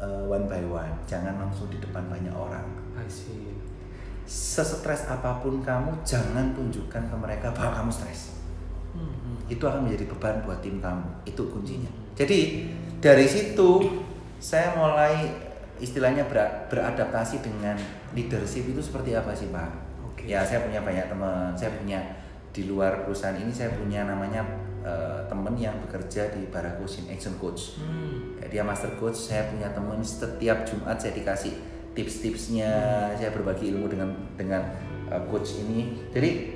[0.00, 2.66] uh, one by one, jangan langsung di depan banyak orang.
[2.96, 3.54] I see.
[4.24, 8.33] Sesetres apa pun kamu, jangan tunjukkan ke mereka bahwa kamu stres.
[9.44, 9.54] Hmm, hmm.
[9.54, 11.28] Itu akan menjadi beban buat tim kamu.
[11.28, 11.90] Itu kuncinya.
[12.16, 12.40] Jadi
[13.04, 14.00] dari situ
[14.40, 15.28] saya mulai
[15.76, 17.76] istilahnya ber- beradaptasi dengan
[18.16, 19.68] leadership itu seperti apa sih Pak?
[20.08, 20.24] Oke.
[20.24, 22.00] Ya saya punya banyak teman, saya punya
[22.54, 24.46] di luar perusahaan ini saya punya namanya
[24.86, 27.82] uh, teman yang bekerja di Barakusin Action Coach.
[27.82, 28.38] Hmm.
[28.38, 31.58] Ya, dia master coach saya punya teman setiap Jumat saya dikasih
[31.98, 32.70] tips-tipsnya
[33.18, 34.62] saya berbagi ilmu dengan dengan
[35.10, 36.53] uh, coach ini jadi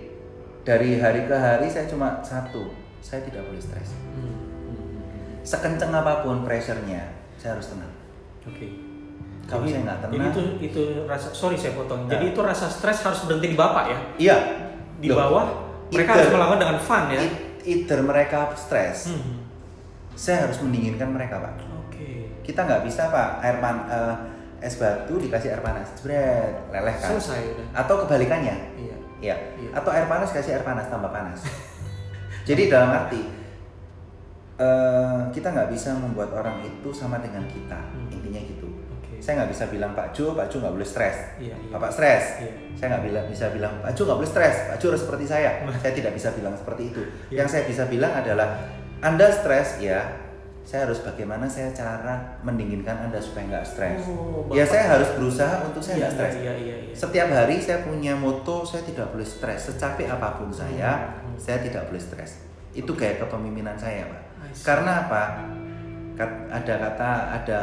[0.68, 2.68] dari hari ke hari saya cuma satu
[3.00, 4.28] saya tidak boleh stres Hmm,
[4.68, 5.40] hmm.
[5.40, 7.92] sekenceng apa pun pressure-nya saya harus tenang
[8.44, 8.68] Oke.
[9.44, 12.04] Kalau Jadi- saya nggak tenang- Jadi itu itu rasa sorry saya potong.
[12.04, 12.10] Nah.
[12.10, 13.98] Jadi itu rasa stres harus berhenti di bapak ya.
[14.18, 14.36] iya
[14.96, 15.44] Di Loh, bawah
[15.88, 17.20] mereka either- harus melakukan dengan fun ya.
[17.22, 19.40] it- either mereka stres Hmm.
[20.12, 22.28] saya harus mendinginkan mereka pak Oke.
[22.42, 24.14] kita nggak bisa pak air pan eh,
[24.60, 27.66] es batu dikasih air panas jebret leleh kan Selesai udah.
[27.78, 28.96] atau kebalikannya Iya.
[29.18, 29.70] Ya, Iya.
[29.74, 31.42] atau air panas kasih air panas tambah panas.
[32.48, 33.20] Jadi dalam arti
[34.58, 38.10] eh, kita nggak bisa membuat orang itu sama dengan kita, Hmm.
[38.10, 38.66] intinya gitu.
[38.90, 39.22] Oke.
[39.22, 41.38] Saya nggak bisa bilang Pak Jo, Pak Jo nggak boleh stres.
[41.38, 41.70] Iya, iya.
[41.70, 42.42] Bapak stres.
[42.42, 42.52] Iya.
[42.74, 44.56] Saya nggak bilang bisa bilang Pak Jo nggak boleh stres.
[44.66, 45.50] Pak Jo harus seperti saya.
[45.82, 47.02] saya tidak bisa bilang seperti itu.
[47.30, 47.42] Iya.
[47.42, 48.48] Yang saya bisa bilang adalah
[48.98, 50.26] Anda stres ya.
[50.68, 52.12] Saya harus bagaimana saya cara
[52.44, 54.04] mendinginkan Anda supaya nggak stres.
[54.04, 56.34] Oh, ya saya harus berusaha untuk saya Iya, nggak stres.
[56.36, 56.92] Iya, iya, iya.
[56.92, 59.72] Setiap hari saya punya moto saya tidak boleh stres.
[59.72, 61.32] Secapek apa pun saya, Hmm.
[61.40, 62.44] saya tidak boleh stres.
[62.76, 64.22] Itu gaya kepemimpinan saya, Pak.
[64.60, 65.22] Karena apa?
[66.52, 67.60] Ada kata, ada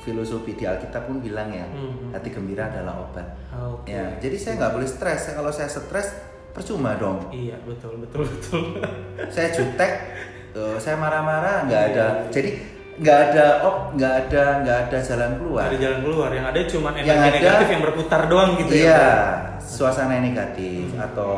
[0.00, 2.08] filosofi di Alkitab pun bilang ya, Hmm.
[2.08, 3.36] hati gembira adalah obat.
[3.52, 3.92] Oke.
[3.92, 5.28] Ya, jadi saya nggak boleh stres.
[5.28, 6.16] Kalau saya stres,
[6.56, 7.20] percuma dong.
[7.28, 8.80] Iya, betul, betul, betul.
[9.28, 9.92] Saya jutek,
[10.52, 12.06] eh, saya marah-marah, nggak Iya, ada.
[12.28, 12.50] Jadi
[12.96, 15.64] nggak ada op, nggak ada, nggak ada jalan keluar.
[15.66, 18.82] Ada jalan keluar, yang ada cuma energi Yang ada- negatif yang berputar doang gitu ya.
[18.82, 19.34] Iya, Pak?
[19.60, 21.02] suasana negatif Hmm.
[21.02, 21.30] atau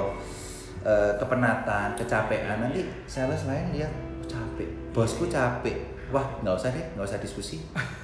[0.82, 2.58] eh, kepenatan, kecapean.
[2.58, 5.78] Nanti sales lain lihat "Oh, capek, bosku capek.
[6.10, 7.62] Wah, nggak usah deh, nggak usah diskusi.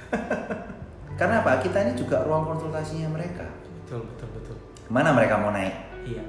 [1.19, 1.59] Karena apa?
[1.59, 3.43] Kita ini juga ruang konsultasinya mereka.
[3.83, 4.55] Betul, betul, betul.
[4.87, 5.75] Mana mereka mau naik?
[6.07, 6.23] Iya.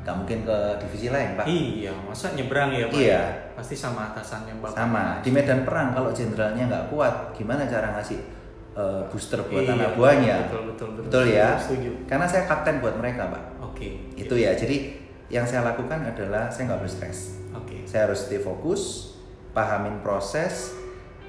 [0.00, 1.44] Gak mungkin ke divisi lain, Pak.
[1.44, 2.96] Iya, masa nyebrang ya, Pak?
[2.96, 3.20] Iya.
[3.52, 4.72] Pasti sama atasannya Bapak.
[4.72, 5.04] Sama.
[5.20, 8.16] Di medan perang kalau jenderalnya nggak kuat, gimana cara ngasih
[8.70, 10.36] eh, booster buat Iya, anak buahnya?
[10.48, 11.04] betul, betul, betul.
[11.12, 11.48] Betul ya.
[11.60, 11.90] Setuju.
[12.08, 13.42] Karena saya kapten buat mereka, Pak.
[13.60, 14.08] Oke.
[14.16, 14.56] Itu ya.
[14.56, 14.96] Jadi
[15.28, 17.36] yang saya lakukan adalah saya nggak boleh stres.
[17.52, 17.84] Oke.
[17.84, 19.12] Saya harus stay fokus,
[19.52, 20.72] pahamin proses,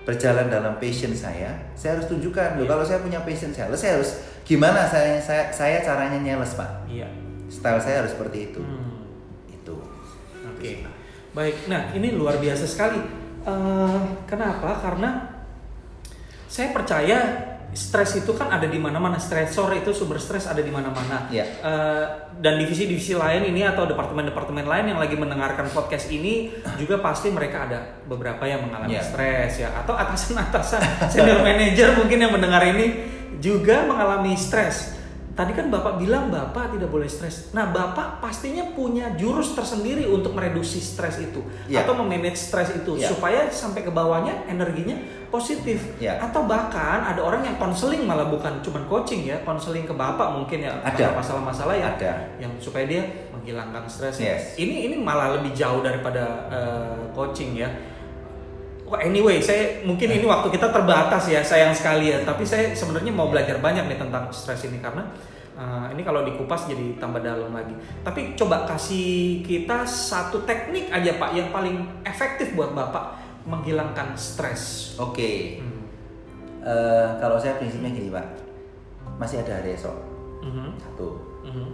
[0.08, 1.54] berjalan dalam passion saya.
[1.76, 2.70] Saya harus tunjukkan, loh, Iya.
[2.72, 6.88] kalau saya punya passion sales, saya harus gimana saya saya, saya caranya nyales pak.
[6.88, 7.06] Iya.
[7.52, 8.64] Style saya harus seperti itu.
[8.64, 9.12] Hmm.
[9.52, 9.76] Itu.
[10.56, 10.88] Oke,
[11.36, 11.68] baik.
[11.68, 12.98] Nah, ini luar biasa sekali.
[13.44, 14.80] Eh, kenapa?
[14.80, 15.28] Karena
[16.48, 17.18] saya percaya
[17.72, 19.16] stres itu kan ada di mana-mana.
[19.16, 21.28] Stresor itu sumber stres ada di mana-mana.
[21.32, 21.44] Iya.
[21.64, 22.06] Eh,
[22.40, 27.68] dan divisi-divisi lain ini atau departemen-departemen lain yang lagi mendengarkan podcast ini juga pasti mereka
[27.68, 29.04] ada beberapa yang mengalami Iya.
[29.04, 30.82] stres ya atau atasan-atasan
[31.16, 33.08] senior manager mungkin yang mendengar ini
[33.40, 35.01] juga mengalami stres.
[35.32, 37.56] Tadi kan Bapak bilang Bapak tidak boleh stres.
[37.56, 41.40] Nah, Bapak pastinya punya jurus tersendiri untuk mereduksi stres itu
[41.72, 41.88] Iya.
[41.88, 43.08] atau memanage stres itu Iya.
[43.08, 45.00] supaya sampai ke bawahnya energinya
[45.32, 45.96] positif.
[46.04, 46.20] Iya.
[46.20, 50.68] Atau bahkan ada orang yang konseling malah bukan cuman coaching ya, konseling ke Bapak mungkin
[50.68, 51.16] ya Ada.
[51.16, 52.14] masalah-masalah ya Ada.
[52.36, 54.20] yang supaya dia menghilangkan stres.
[54.20, 54.60] Yes.
[54.60, 57.72] Ini ini malah lebih jauh daripada eh, coaching ya.
[58.92, 62.28] Wah, anyway, saya mungkin ini waktu kita terbatas ya, sayang sekali ya.
[62.28, 65.08] Tapi saya sebenarnya mau belajar banyak nih tentang stres ini karena
[65.52, 67.76] Uh, ini kalau dikupas jadi tambah dalam lagi.
[68.02, 74.96] Tapi coba kasih kita satu teknik aja Pak yang paling efektif buat Bapak menghilangkan stres.
[74.98, 75.14] Oke.
[75.14, 75.38] Okay.
[75.62, 75.84] Hmm.
[76.66, 78.26] Uh, kalau saya prinsipnya gini Pak,
[79.22, 79.94] masih ada hari esok.
[80.42, 80.70] Uh -huh.
[80.82, 81.08] Satu.
[81.46, 81.70] Uh -huh.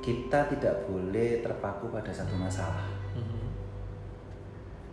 [0.00, 2.99] Kita tidak boleh terpaku pada satu masalah.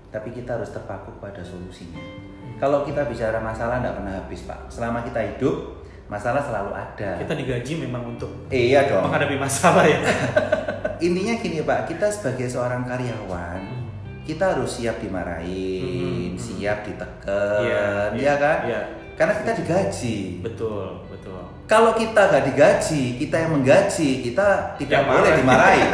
[0.07, 1.99] Tapi kita harus terpaku pada solusinya.
[2.57, 4.59] Kalau kita bicara masalah tidak pernah habis Pak.
[4.71, 7.21] Selama kita hidup, masalah selalu ada.
[7.21, 9.99] Kita digaji memang untuk iya dong menghadapi masalah ya.
[11.05, 13.87] Intinya gini Pak, kita sebagai seorang karyawan, hmm
[14.27, 16.37] kita harus siap dimarahin, hmm.
[16.37, 18.57] siap ditekan, yeah, ya kan?
[18.67, 18.85] Yeah.
[19.15, 20.43] Karena kita digaji.
[20.43, 21.41] Betul, betul.
[21.63, 25.89] Kalau kita gak digaji, kita yang menggaji, kita tidak ya, boleh dimarahin.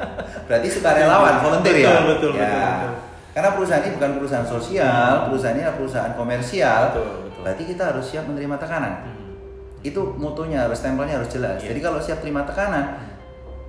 [0.46, 1.88] Berarti sukarelawan, volunteer betul, ya.
[1.88, 2.52] Betul, betul, ya.
[2.52, 2.92] betul,
[3.38, 5.24] Karena perusahaan ini bukan perusahaan sosial, hmm.
[5.30, 6.80] perusahaan ini adalah perusahaan komersial.
[6.90, 7.42] Betul, betul.
[7.46, 8.94] Berarti kita harus siap menerima tekanan.
[9.06, 9.86] Hmm.
[9.86, 11.62] Itu mutunya harus stempelnya harus jelas.
[11.62, 11.70] Yeah.
[11.70, 12.98] Jadi kalau siap terima tekanan,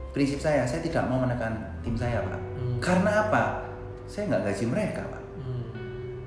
[0.09, 2.41] prinsip saya, saya tidak mau menekan tim saya, Pak.
[2.57, 2.77] Hmm.
[2.81, 3.69] Karena apa?
[4.09, 5.65] saya nggak gaji mereka pak hmm.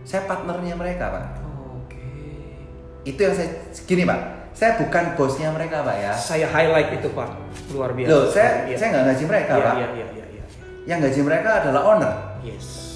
[0.07, 3.11] saya partnernya mereka pak oh, oke okay.
[3.11, 3.49] itu yang saya
[3.83, 4.21] gini pak
[4.55, 7.35] saya bukan bosnya mereka pak ya saya highlight itu pak
[7.75, 8.77] luar biasa loh saya iya.
[8.79, 10.45] saya nggak gaji mereka iya, pak iya, iya, iya, iya.
[10.87, 12.13] yang gaji mereka adalah owner
[12.47, 12.92] yes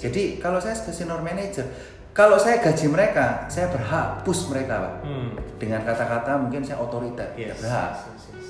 [0.00, 1.66] jadi kalau saya sebagai senior manager
[2.10, 5.30] kalau saya gaji mereka saya berhak push mereka pak hmm.
[5.60, 7.60] dengan kata-kata mungkin saya otoriter yes.
[7.60, 8.40] berhak yes, yes, yes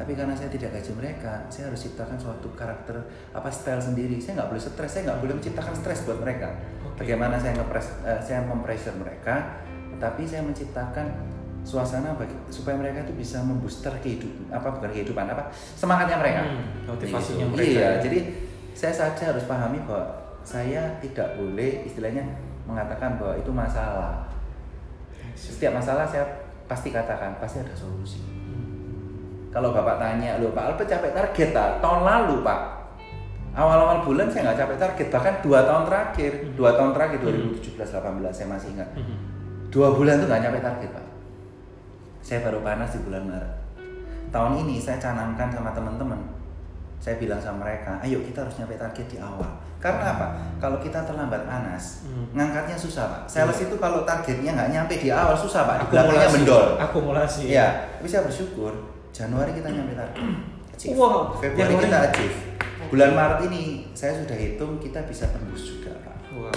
[0.00, 2.96] tapi karena saya tidak gaji mereka saya harus ciptakan suatu karakter
[3.36, 6.48] apa style sendiri saya nggak boleh stres saya nggak boleh menciptakan stres buat mereka
[6.80, 7.04] okay.
[7.04, 9.60] bagaimana saya ngepres uh, saya mempressure mereka
[10.00, 11.04] tapi saya menciptakan
[11.60, 16.88] suasana bagi, supaya mereka itu bisa membooster kehidupan apa bukan kehidupan apa semangatnya mereka hmm,
[16.88, 17.52] motivasinya gitu.
[17.52, 17.90] mereka iya ya.
[18.00, 18.18] jadi
[18.72, 22.24] saya saja harus pahami bahwa saya tidak boleh istilahnya
[22.64, 24.28] mengatakan bahwa itu masalah
[25.34, 26.26] setiap masalah saya
[26.68, 28.40] pasti katakan pasti ada solusi
[29.50, 31.82] kalau bapak tanya, lo Pak Albert capek target tak?
[31.82, 32.60] Tahun lalu Pak,
[33.58, 36.54] awal-awal bulan saya nggak capek target, bahkan dua tahun terakhir, hmm.
[36.54, 37.18] dua tahun terakhir
[37.58, 39.16] 2017-18 saya masih ingat, hmm.
[39.74, 41.06] dua bulan tuh nggak capek target Pak.
[42.22, 43.52] Saya baru panas di bulan Maret.
[44.30, 46.20] Tahun ini saya canangkan sama teman-teman,
[47.00, 49.48] saya bilang sama mereka, ayo kita harus nyampe target di awal.
[49.80, 50.26] Karena apa?
[50.60, 52.36] Kalau kita terlambat panas, hmm.
[52.36, 53.22] ngangkatnya susah pak.
[53.24, 53.72] Sales hmm.
[53.72, 55.88] itu kalau targetnya nggak nyampe di awal susah pak.
[55.88, 56.76] Belakangnya mendol.
[56.76, 57.48] Akumulasi.
[57.48, 58.76] Ya, tapi saya bersyukur
[59.16, 60.20] Januari kita nyampe target.
[60.76, 60.96] Achieve.
[61.00, 61.40] Wow.
[61.40, 61.84] Februari Januari.
[61.88, 62.36] kita achieve.
[62.92, 66.16] Bulan Maret ini saya sudah hitung kita bisa tembus juga, Pak.
[66.36, 66.52] Wow.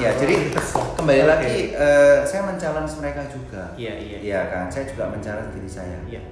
[0.00, 0.48] Ya, jadi
[0.96, 1.28] kembali okay.
[1.28, 3.76] lagi uh, saya mencalon mereka juga.
[3.76, 4.18] Iya, iya.
[4.24, 6.00] Iya kan, saya juga mencalon diri saya.
[6.08, 6.24] Iya.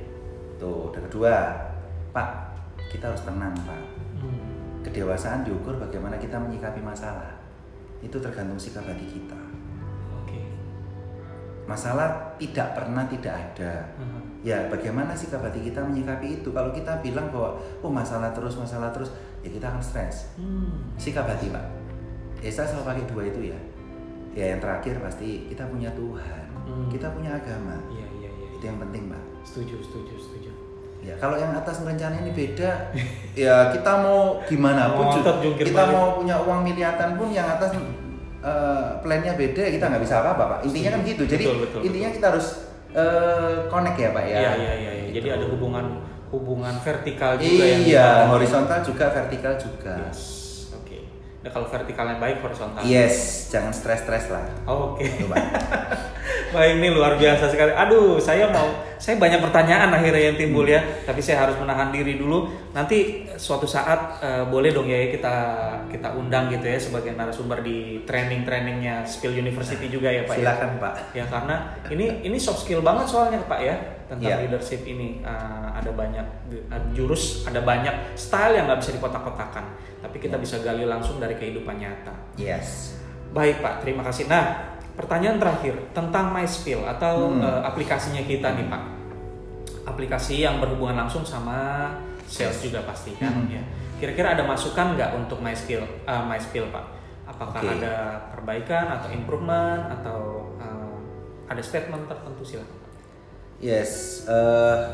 [0.57, 1.53] Tuh, kedua,
[2.17, 2.50] Pak,
[2.91, 3.83] kita harus tenang, Pak.
[4.19, 4.43] Hmm.
[4.83, 7.39] Kedewasaan diukur bagaimana kita menyikapi masalah.
[8.03, 9.39] Itu tergantung sikap hati kita.
[10.19, 10.43] Oke.
[11.71, 13.87] Masalah tidak pernah tidak ada.
[13.95, 18.33] Uh -huh ya bagaimana sikap hati kita menyikapi itu kalau kita bilang bahwa oh masalah
[18.33, 19.13] terus masalah terus
[19.45, 20.97] ya kita akan stres hmm.
[20.97, 21.65] sikap hati pak
[22.41, 23.59] ya saya selalu pakai dua itu ya
[24.33, 26.89] ya yang terakhir pasti kita punya Tuhan hmm.
[26.89, 30.50] kita punya agama ya, ya, ya, itu yang penting pak setuju setuju setuju
[31.01, 32.93] ya kalau yang atas rencana ini beda
[33.49, 35.09] ya kita mau gimana pun
[35.57, 35.93] kita balik.
[35.97, 37.73] mau punya uang miliaran pun yang atas
[38.45, 42.09] uh, plannya beda kita nggak bisa apa-apa pak intinya kan gitu jadi betul, betul, intinya
[42.13, 42.19] betul.
[42.21, 42.49] kita harus
[42.95, 44.39] uh, connect ya pak ya.
[44.39, 44.91] Iya iya iya.
[45.11, 45.15] Gitu.
[45.21, 45.85] Jadi ada hubungan
[46.31, 49.95] hubungan vertikal juga iya, Iya horizontal juga vertikal juga.
[50.07, 50.21] Yes.
[50.75, 50.87] Oke.
[50.87, 51.01] Okay.
[51.43, 52.83] Nah kalau vertikalnya baik horizontal.
[52.87, 54.47] Yes, jangan stres-stres lah.
[54.67, 55.07] Oh, Oke.
[55.07, 55.27] Okay.
[56.51, 57.71] Baik ini luar biasa sekali.
[57.71, 58.67] Aduh, saya mau
[58.99, 62.51] saya banyak pertanyaan akhirnya yang timbul ya, tapi saya harus menahan diri dulu.
[62.75, 65.35] Nanti suatu saat uh, boleh dong ya kita
[65.87, 70.35] kita undang gitu ya sebagai narasumber di training-trainingnya Skill University juga ya Pak.
[70.35, 70.43] Ya?
[70.43, 70.83] Silakan ya?
[70.83, 70.95] Pak.
[71.15, 73.77] Ya karena ini ini soft skill banget soalnya Pak ya
[74.11, 74.43] tentang yeah.
[74.43, 76.27] leadership ini uh, ada banyak
[76.99, 79.65] jurus, ada banyak style yang nggak bisa dikotak-kotakan,
[80.03, 80.43] tapi kita yeah.
[80.43, 82.35] bisa gali langsung dari kehidupan nyata.
[82.35, 82.99] Yes.
[83.31, 84.27] Baik Pak, terima kasih.
[84.27, 87.41] Nah Pertanyaan terakhir tentang MySpill atau hmm.
[87.41, 88.83] uh, aplikasinya kita nih Pak.
[89.89, 91.89] Aplikasi yang berhubungan langsung sama
[92.29, 93.49] sales juga pasti kan hmm.
[93.49, 93.63] ya.
[93.97, 96.85] Kira-kira ada masukan nggak untuk MySkill uh, MySpill Pak?
[97.33, 97.81] Apakah okay.
[97.81, 97.95] ada
[98.29, 100.97] perbaikan atau improvement atau uh,
[101.49, 102.79] ada statement tertentu silakan.
[103.61, 104.85] Yes, uh,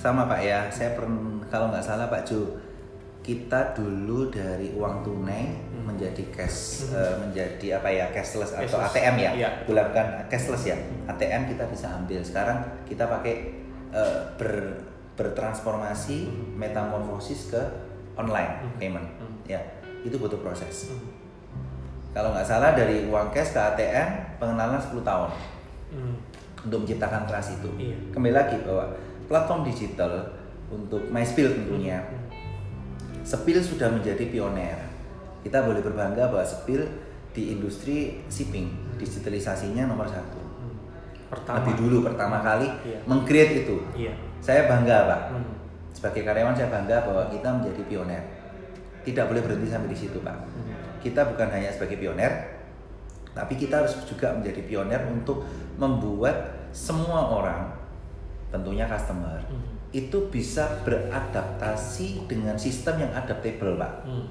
[0.00, 0.72] sama Pak ya.
[0.72, 2.56] Saya pernah kalau nggak salah Pak Ju,
[3.22, 6.94] kita dulu dari uang tunai menjadi cash hmm.
[6.94, 8.74] uh, menjadi apa ya cashless, cashless.
[8.74, 13.34] atau ATM ya, bukan cashless ya ATM kita bisa ambil sekarang kita pakai
[13.94, 14.82] uh, ber
[15.12, 16.58] bertransformasi hmm.
[16.58, 17.62] metamorfosis ke
[18.18, 18.74] online hmm.
[18.82, 19.34] payment hmm.
[19.46, 19.60] ya
[20.02, 21.06] itu butuh proses hmm.
[22.10, 25.30] kalau nggak salah dari uang cash ke ATM pengenalan 10 tahun
[25.94, 26.14] hmm.
[26.66, 27.70] untuk menciptakan trust itu.
[27.78, 27.96] Iya.
[28.10, 28.90] Kembali lagi bahwa
[29.30, 30.10] platform digital
[30.72, 32.21] untuk MySpill tentunya, Hmm.
[33.22, 34.78] Spill sudah menjadi pioner.
[35.42, 36.86] Kita boleh berbangga bahwa Spill
[37.32, 40.38] di industri shipping digitalisasinya nomor satu.
[41.32, 41.64] Pertama.
[41.64, 42.98] Lebih dulu pertama kali Iya.
[43.08, 43.76] meng-create itu.
[43.96, 44.12] Iya.
[44.42, 45.20] Saya bangga pak.
[45.32, 45.54] Hmm.
[45.96, 48.22] Sebagai karyawan saya bangga bahwa kita menjadi pioner.
[49.02, 50.36] Tidak boleh berhenti sampai di situ pak.
[50.36, 50.76] Hmm.
[51.00, 52.30] Kita bukan hanya sebagai pioner,
[53.32, 55.42] tapi kita harus juga menjadi pioner untuk
[55.74, 57.74] membuat semua orang,
[58.52, 59.81] tentunya customer, Hmm.
[59.92, 63.92] Itu bisa beradaptasi dengan sistem yang adaptable pak.
[64.08, 64.24] Hmm.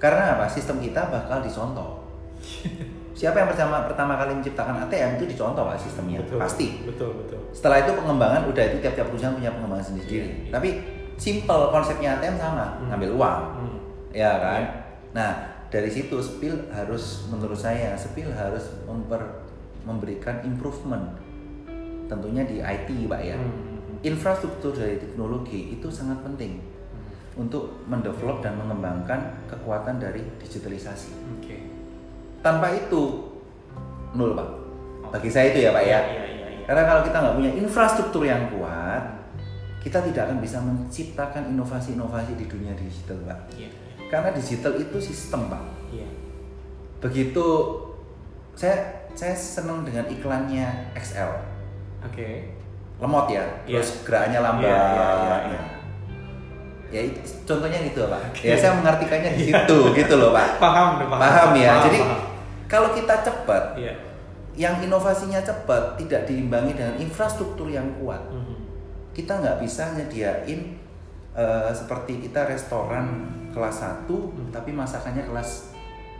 [0.00, 0.48] Karena apa?
[0.48, 2.00] Sistem kita bakal dicontoh.
[3.20, 6.40] Siapa yang pertama pertama kali menciptakan ATM itu dicontoh pak sistemnya, Betul.
[6.40, 6.66] pasti.
[6.88, 7.36] Betul betul.
[7.52, 10.08] Setelah itu pengembangan udah itu tiap-tiap perusahaan punya pengembangan sendiri.
[10.08, 10.48] Iya, iya.
[10.48, 10.68] Tapi
[11.20, 12.88] simple konsepnya ATM sama, Hmm.
[12.88, 13.76] ngambil uang, Hmm.
[14.16, 14.62] ya kan?
[14.64, 14.70] Iya.
[15.12, 15.30] Nah
[15.68, 19.44] dari situ Spill harus menurut saya Spill harus memper-
[19.84, 21.12] memberikan improvement,
[22.08, 23.36] tentunya di IT pak ya.
[23.36, 23.69] Hmm.
[24.00, 26.56] Infrastruktur dari teknologi itu sangat penting
[26.90, 27.46] Hmm.
[27.46, 31.12] untuk mendevelop dan mengembangkan kekuatan dari digitalisasi.
[31.38, 31.56] Oke.
[32.40, 33.30] Tanpa itu
[34.16, 34.48] nol pak.
[35.10, 36.00] Bagi saya itu ya pak ya.
[36.00, 36.46] Iya iya iya.
[36.50, 36.64] iya.
[36.66, 39.04] Karena kalau kita nggak punya infrastruktur yang kuat,
[39.80, 43.38] kita tidak akan bisa menciptakan inovasi-inovasi di dunia digital pak.
[43.54, 43.70] Iya.
[44.10, 45.62] Karena digital itu sistem pak.
[45.92, 46.08] Iya.
[47.00, 47.46] Begitu
[48.54, 48.76] saya
[49.14, 51.32] saya senang dengan iklannya XL,
[52.06, 52.59] Oke.
[53.00, 53.80] Lemot ya, Iya.
[53.80, 54.64] terus gerakannya lambat.
[54.66, 55.60] Iya, iya, iya, iya.
[56.90, 58.22] Ya itu contohnya gitu pak.
[58.36, 60.58] Ya saya mengartikannya di situ gitu loh pak.
[60.58, 61.16] Paham paham.
[61.16, 61.70] Paham ya.
[61.72, 62.18] Paham, Jadi paham.
[62.66, 63.94] kalau kita cepat, Iya.
[64.52, 68.54] yang inovasinya cepat tidak diimbangi dengan infrastruktur yang kuat, Mhm.
[69.12, 70.76] kita nggak bisa nyediain
[71.30, 73.06] eh, seperti kita restoran
[73.48, 74.50] kelas 1 Hmm.
[74.50, 75.70] tapi masakannya kelas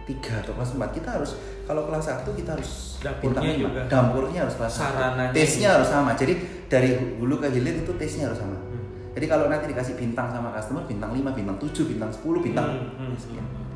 [0.06, 1.34] 3 atau kelas 4 kita harus
[1.66, 3.80] kalau kelas 1 kita harus Dapurnya bintang juga.
[3.90, 5.74] dapurnya harus kelas 1 taste-nya juga.
[5.74, 6.34] harus sama jadi
[6.70, 9.10] dari hulu ke hilir itu taste-nya harus sama Hmm.
[9.10, 13.10] jadi kalau nanti dikasih bintang sama customer bintang 5, bintang 7, bintang 10, bintang Hmm,
[13.10, 13.42] hmm, sekian.
[13.42, 13.66] hmm.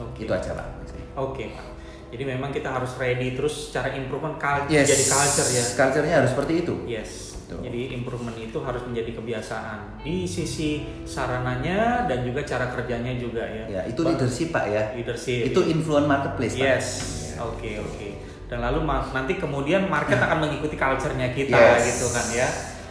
[0.00, 0.20] Oke.
[0.22, 0.66] itu aja pak
[1.14, 1.66] Oke, Pak.
[2.10, 5.64] Jadi memang kita harus ready terus secara improvement culture yes jadi culture ya.
[5.76, 7.10] culture-nya harus seperti itu Yes.
[7.36, 7.60] Betul.
[7.62, 13.64] Jadi improvement itu harus menjadi kebiasaan di sisi sarananya dan juga cara kerjanya juga ya.
[13.68, 15.52] ya itu leadership pak ya Leadership.
[15.52, 16.54] itu influence marketplace.
[16.56, 16.86] Yes.
[17.36, 18.08] Oke oke.
[18.44, 21.80] Dan lalu nanti kemudian market akan mengikuti culture-nya kita Yes.
[21.90, 22.48] gitu kan ya.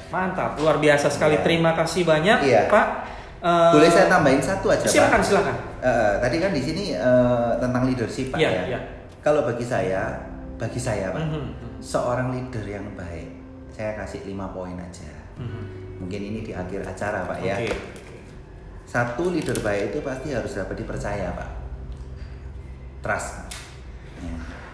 [0.10, 1.38] Mantap, luar biasa sekali.
[1.38, 1.46] Iya.
[1.46, 2.70] Terima kasih banyak, Iya.
[2.70, 2.88] Pak.
[3.44, 5.56] Eh, boleh saya tambahin satu aja Silakan, pak silakan.
[5.84, 8.64] Eh, tadi kan di sini eh, tentang leadership pak Iya, ya.
[8.66, 8.80] iya.
[9.20, 10.16] Kalau bagi saya,
[10.56, 11.44] bagi saya pak, Mhm,
[11.80, 13.28] seorang leader yang baik,
[13.70, 15.12] saya kasih lima poin aja.
[15.36, 16.00] mhm.
[16.00, 17.56] Mungkin ini di akhir acara pak ya.
[17.58, 17.74] Oke.
[18.86, 21.50] Satu leader baik itu pasti harus dapat dipercaya pak.
[23.02, 23.50] Trust.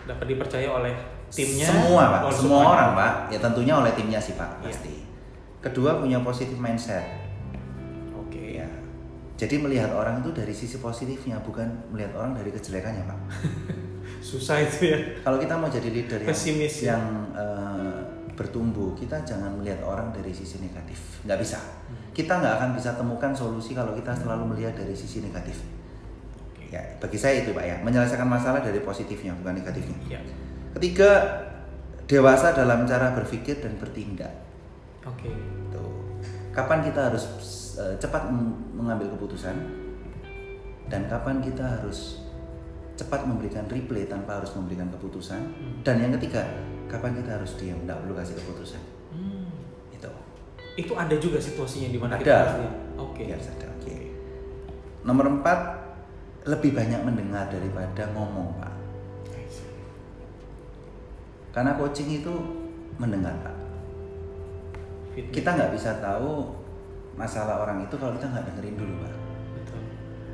[0.10, 0.94] Dapat dipercaya oleh
[1.30, 1.70] timnya.
[1.70, 2.70] Semua pak, oleh semua semuanya.
[2.74, 3.12] orang pak.
[3.30, 4.66] Ya tentunya oleh timnya sih pak Iya.
[4.66, 4.94] pasti.
[5.62, 7.06] Kedua punya positive mindset.
[8.18, 8.58] Oke.
[8.58, 8.68] Ya.
[9.38, 13.20] Jadi melihat orang itu dari sisi positifnya, bukan melihat orang dari kejelekannya pak.
[14.26, 14.98] Susah itu ya.
[15.22, 16.98] Kalau kita mau jadi leader yang, Pesimis ya.
[16.98, 17.04] yang
[17.38, 18.00] eh,
[18.34, 21.22] bertumbuh, kita jangan melihat orang dari sisi negatif.
[21.24, 21.60] Nggak bisa.
[21.60, 22.12] Hmm.
[22.12, 25.60] Kita nggak akan bisa temukan solusi kalau kita selalu melihat dari sisi negatif.
[26.70, 29.98] Ya, bagi saya itu pak ya, menyelesaikan masalah dari positifnya bukan negatifnya.
[30.06, 30.22] Iya.
[30.78, 31.12] Ketiga,
[32.06, 34.30] dewasa dalam cara berpikir dan bertindak.
[35.02, 35.34] Oke.
[35.74, 36.22] Tuh.
[36.54, 37.26] Kapan kita harus
[37.82, 39.56] eh, cepat meng- mengambil keputusan
[40.90, 42.22] dan kapan kita harus
[42.94, 45.42] cepat memberikan replay tanpa harus memberikan keputusan.
[45.42, 45.74] Hmm.
[45.82, 46.46] Dan yang ketiga,
[46.86, 48.82] kapan kita harus diam, nggak perlu kasih keputusan.
[49.10, 49.50] Hmm.
[49.90, 50.12] Itu.
[50.78, 52.22] Itu ada juga situasinya di mana Ada.
[52.22, 52.76] kita harus diam.
[53.10, 53.24] Oke.
[53.26, 53.74] Biar sadar.
[53.82, 53.96] Oke.
[55.08, 55.60] Nomor empat,
[56.48, 58.74] lebih banyak mendengar daripada ngomong, Pak.
[61.52, 62.34] Karena coaching itu
[62.96, 63.56] mendengar, Pak.
[65.34, 66.48] Kita nggak bisa tahu
[67.20, 69.14] masalah orang itu kalau kita nggak dengerin dulu, Pak.
[69.60, 69.82] Betul.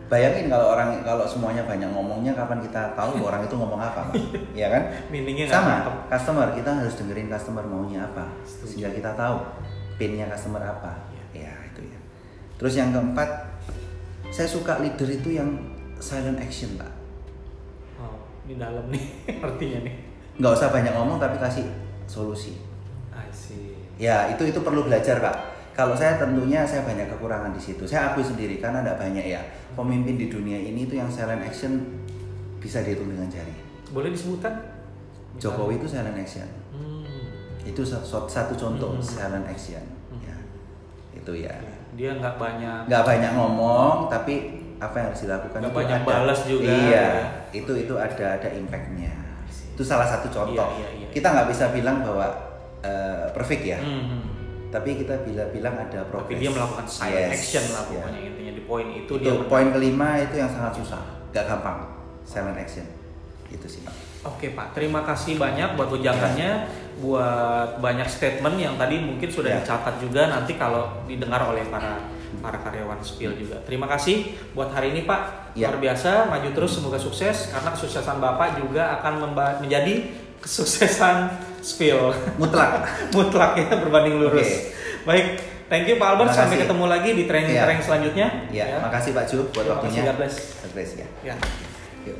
[0.06, 4.16] Bayangin kalau orang kalau semuanya banyak ngomongnya, kapan kita tahu orang itu ngomong apa, Pak?
[4.53, 4.84] Iya kan?
[5.10, 8.86] Meaningnya Sama, customer kita harus dengerin customer maunya apa, Setuju.
[8.86, 9.41] sehingga kita tahu
[9.97, 10.93] pinnya customer apa.
[11.34, 11.99] Ya itu ya.
[12.62, 13.28] Terus yang keempat,
[14.30, 15.74] saya suka leader itu yang
[16.06, 16.91] silent action, Pak.
[17.97, 19.01] Oh, ini dalam nih
[19.45, 19.95] artinya nih.
[20.38, 21.66] Nggak usah banyak ngomong tapi kasih
[22.06, 22.53] solusi.
[23.10, 23.74] I see.
[23.97, 25.36] Ya itu itu perlu belajar, Pak.
[25.74, 27.84] Kalau saya tentunya saya banyak kekurangan di situ.
[27.84, 29.41] Saya akui sendiri karena tidak banyak ya
[29.76, 31.84] pemimpin di dunia ini itu yang silent action
[32.62, 33.51] bisa dihitung dengan jari.
[33.91, 34.56] Boleh disebutkan?
[35.36, 36.47] Jokowi itu silent action.
[36.72, 37.03] Hmm.
[37.68, 39.03] Itu satu, satu contoh Hmm.
[39.03, 39.84] silent action.
[40.08, 40.24] Hmm.
[40.24, 40.36] Ya.
[41.12, 41.51] Itu ya.
[41.95, 42.88] Dia nggak banyak.
[42.88, 46.07] Nggak banyak ngomong tapi apa yang harus dilakukan Nggak itu banyak ada.
[46.07, 46.86] balas juga, Iya.
[46.88, 47.07] ya.
[47.51, 49.11] Itu itu ada ada impactnya.
[49.73, 50.69] Itu salah satu contoh.
[50.75, 51.07] Iya, iya, iya.
[51.09, 52.27] Kita nggak bisa bilang bahwa
[52.79, 54.21] eh, perfect ya, Hmm.
[54.69, 56.29] tapi kita bila bilang ada progres.
[56.29, 57.97] Tapi dia melakukan silent Yes, action lah ya.
[57.97, 61.01] pokoknya intinya di poin itu, Itu dia poin kelima itu yang sangat susah,
[61.33, 61.81] gak gampang.
[62.21, 62.86] Silent action.
[63.47, 63.81] Itu sih.
[63.81, 63.93] Pak.
[64.23, 66.65] Oke Pak, terima kasih banyak buat ujangannya,
[66.99, 69.57] buat banyak statement yang tadi mungkin sudah Ya.
[69.59, 72.01] dicatat juga nanti kalau didengar oleh para
[72.38, 73.57] para karyawan Spill juga.
[73.63, 75.69] Terima kasih buat hari ini Pak, Ya.
[75.69, 79.13] luar biasa, maju terus semoga sukses karena kesuksesan Bapak juga akan
[79.59, 82.86] menjadi kesuksesan Spill Mutlak.
[83.17, 84.45] mutlak ya berbanding lurus.
[84.45, 84.59] Oke.
[85.03, 85.25] Baik,
[85.65, 87.86] thank you Pak Albert, Terima sampai ketemu lagi di training-training Ya.
[87.86, 88.27] selanjutnya.
[88.49, 90.01] Ya, makasih Pak Ju buat Terima waktunya.
[90.01, 90.36] kasih, God bless.
[90.59, 91.07] God bless ya.
[91.23, 91.36] Ya,
[92.03, 92.17] Yuk.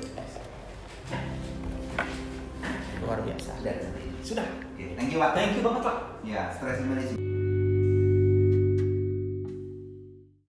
[3.00, 3.52] luar biasa.
[3.56, 3.76] Sudah.
[4.26, 4.48] Sudah.
[4.74, 5.32] Oke, Thank you Pak.
[5.34, 5.98] Thank you banget Pak.
[6.22, 7.45] Ya, stress management.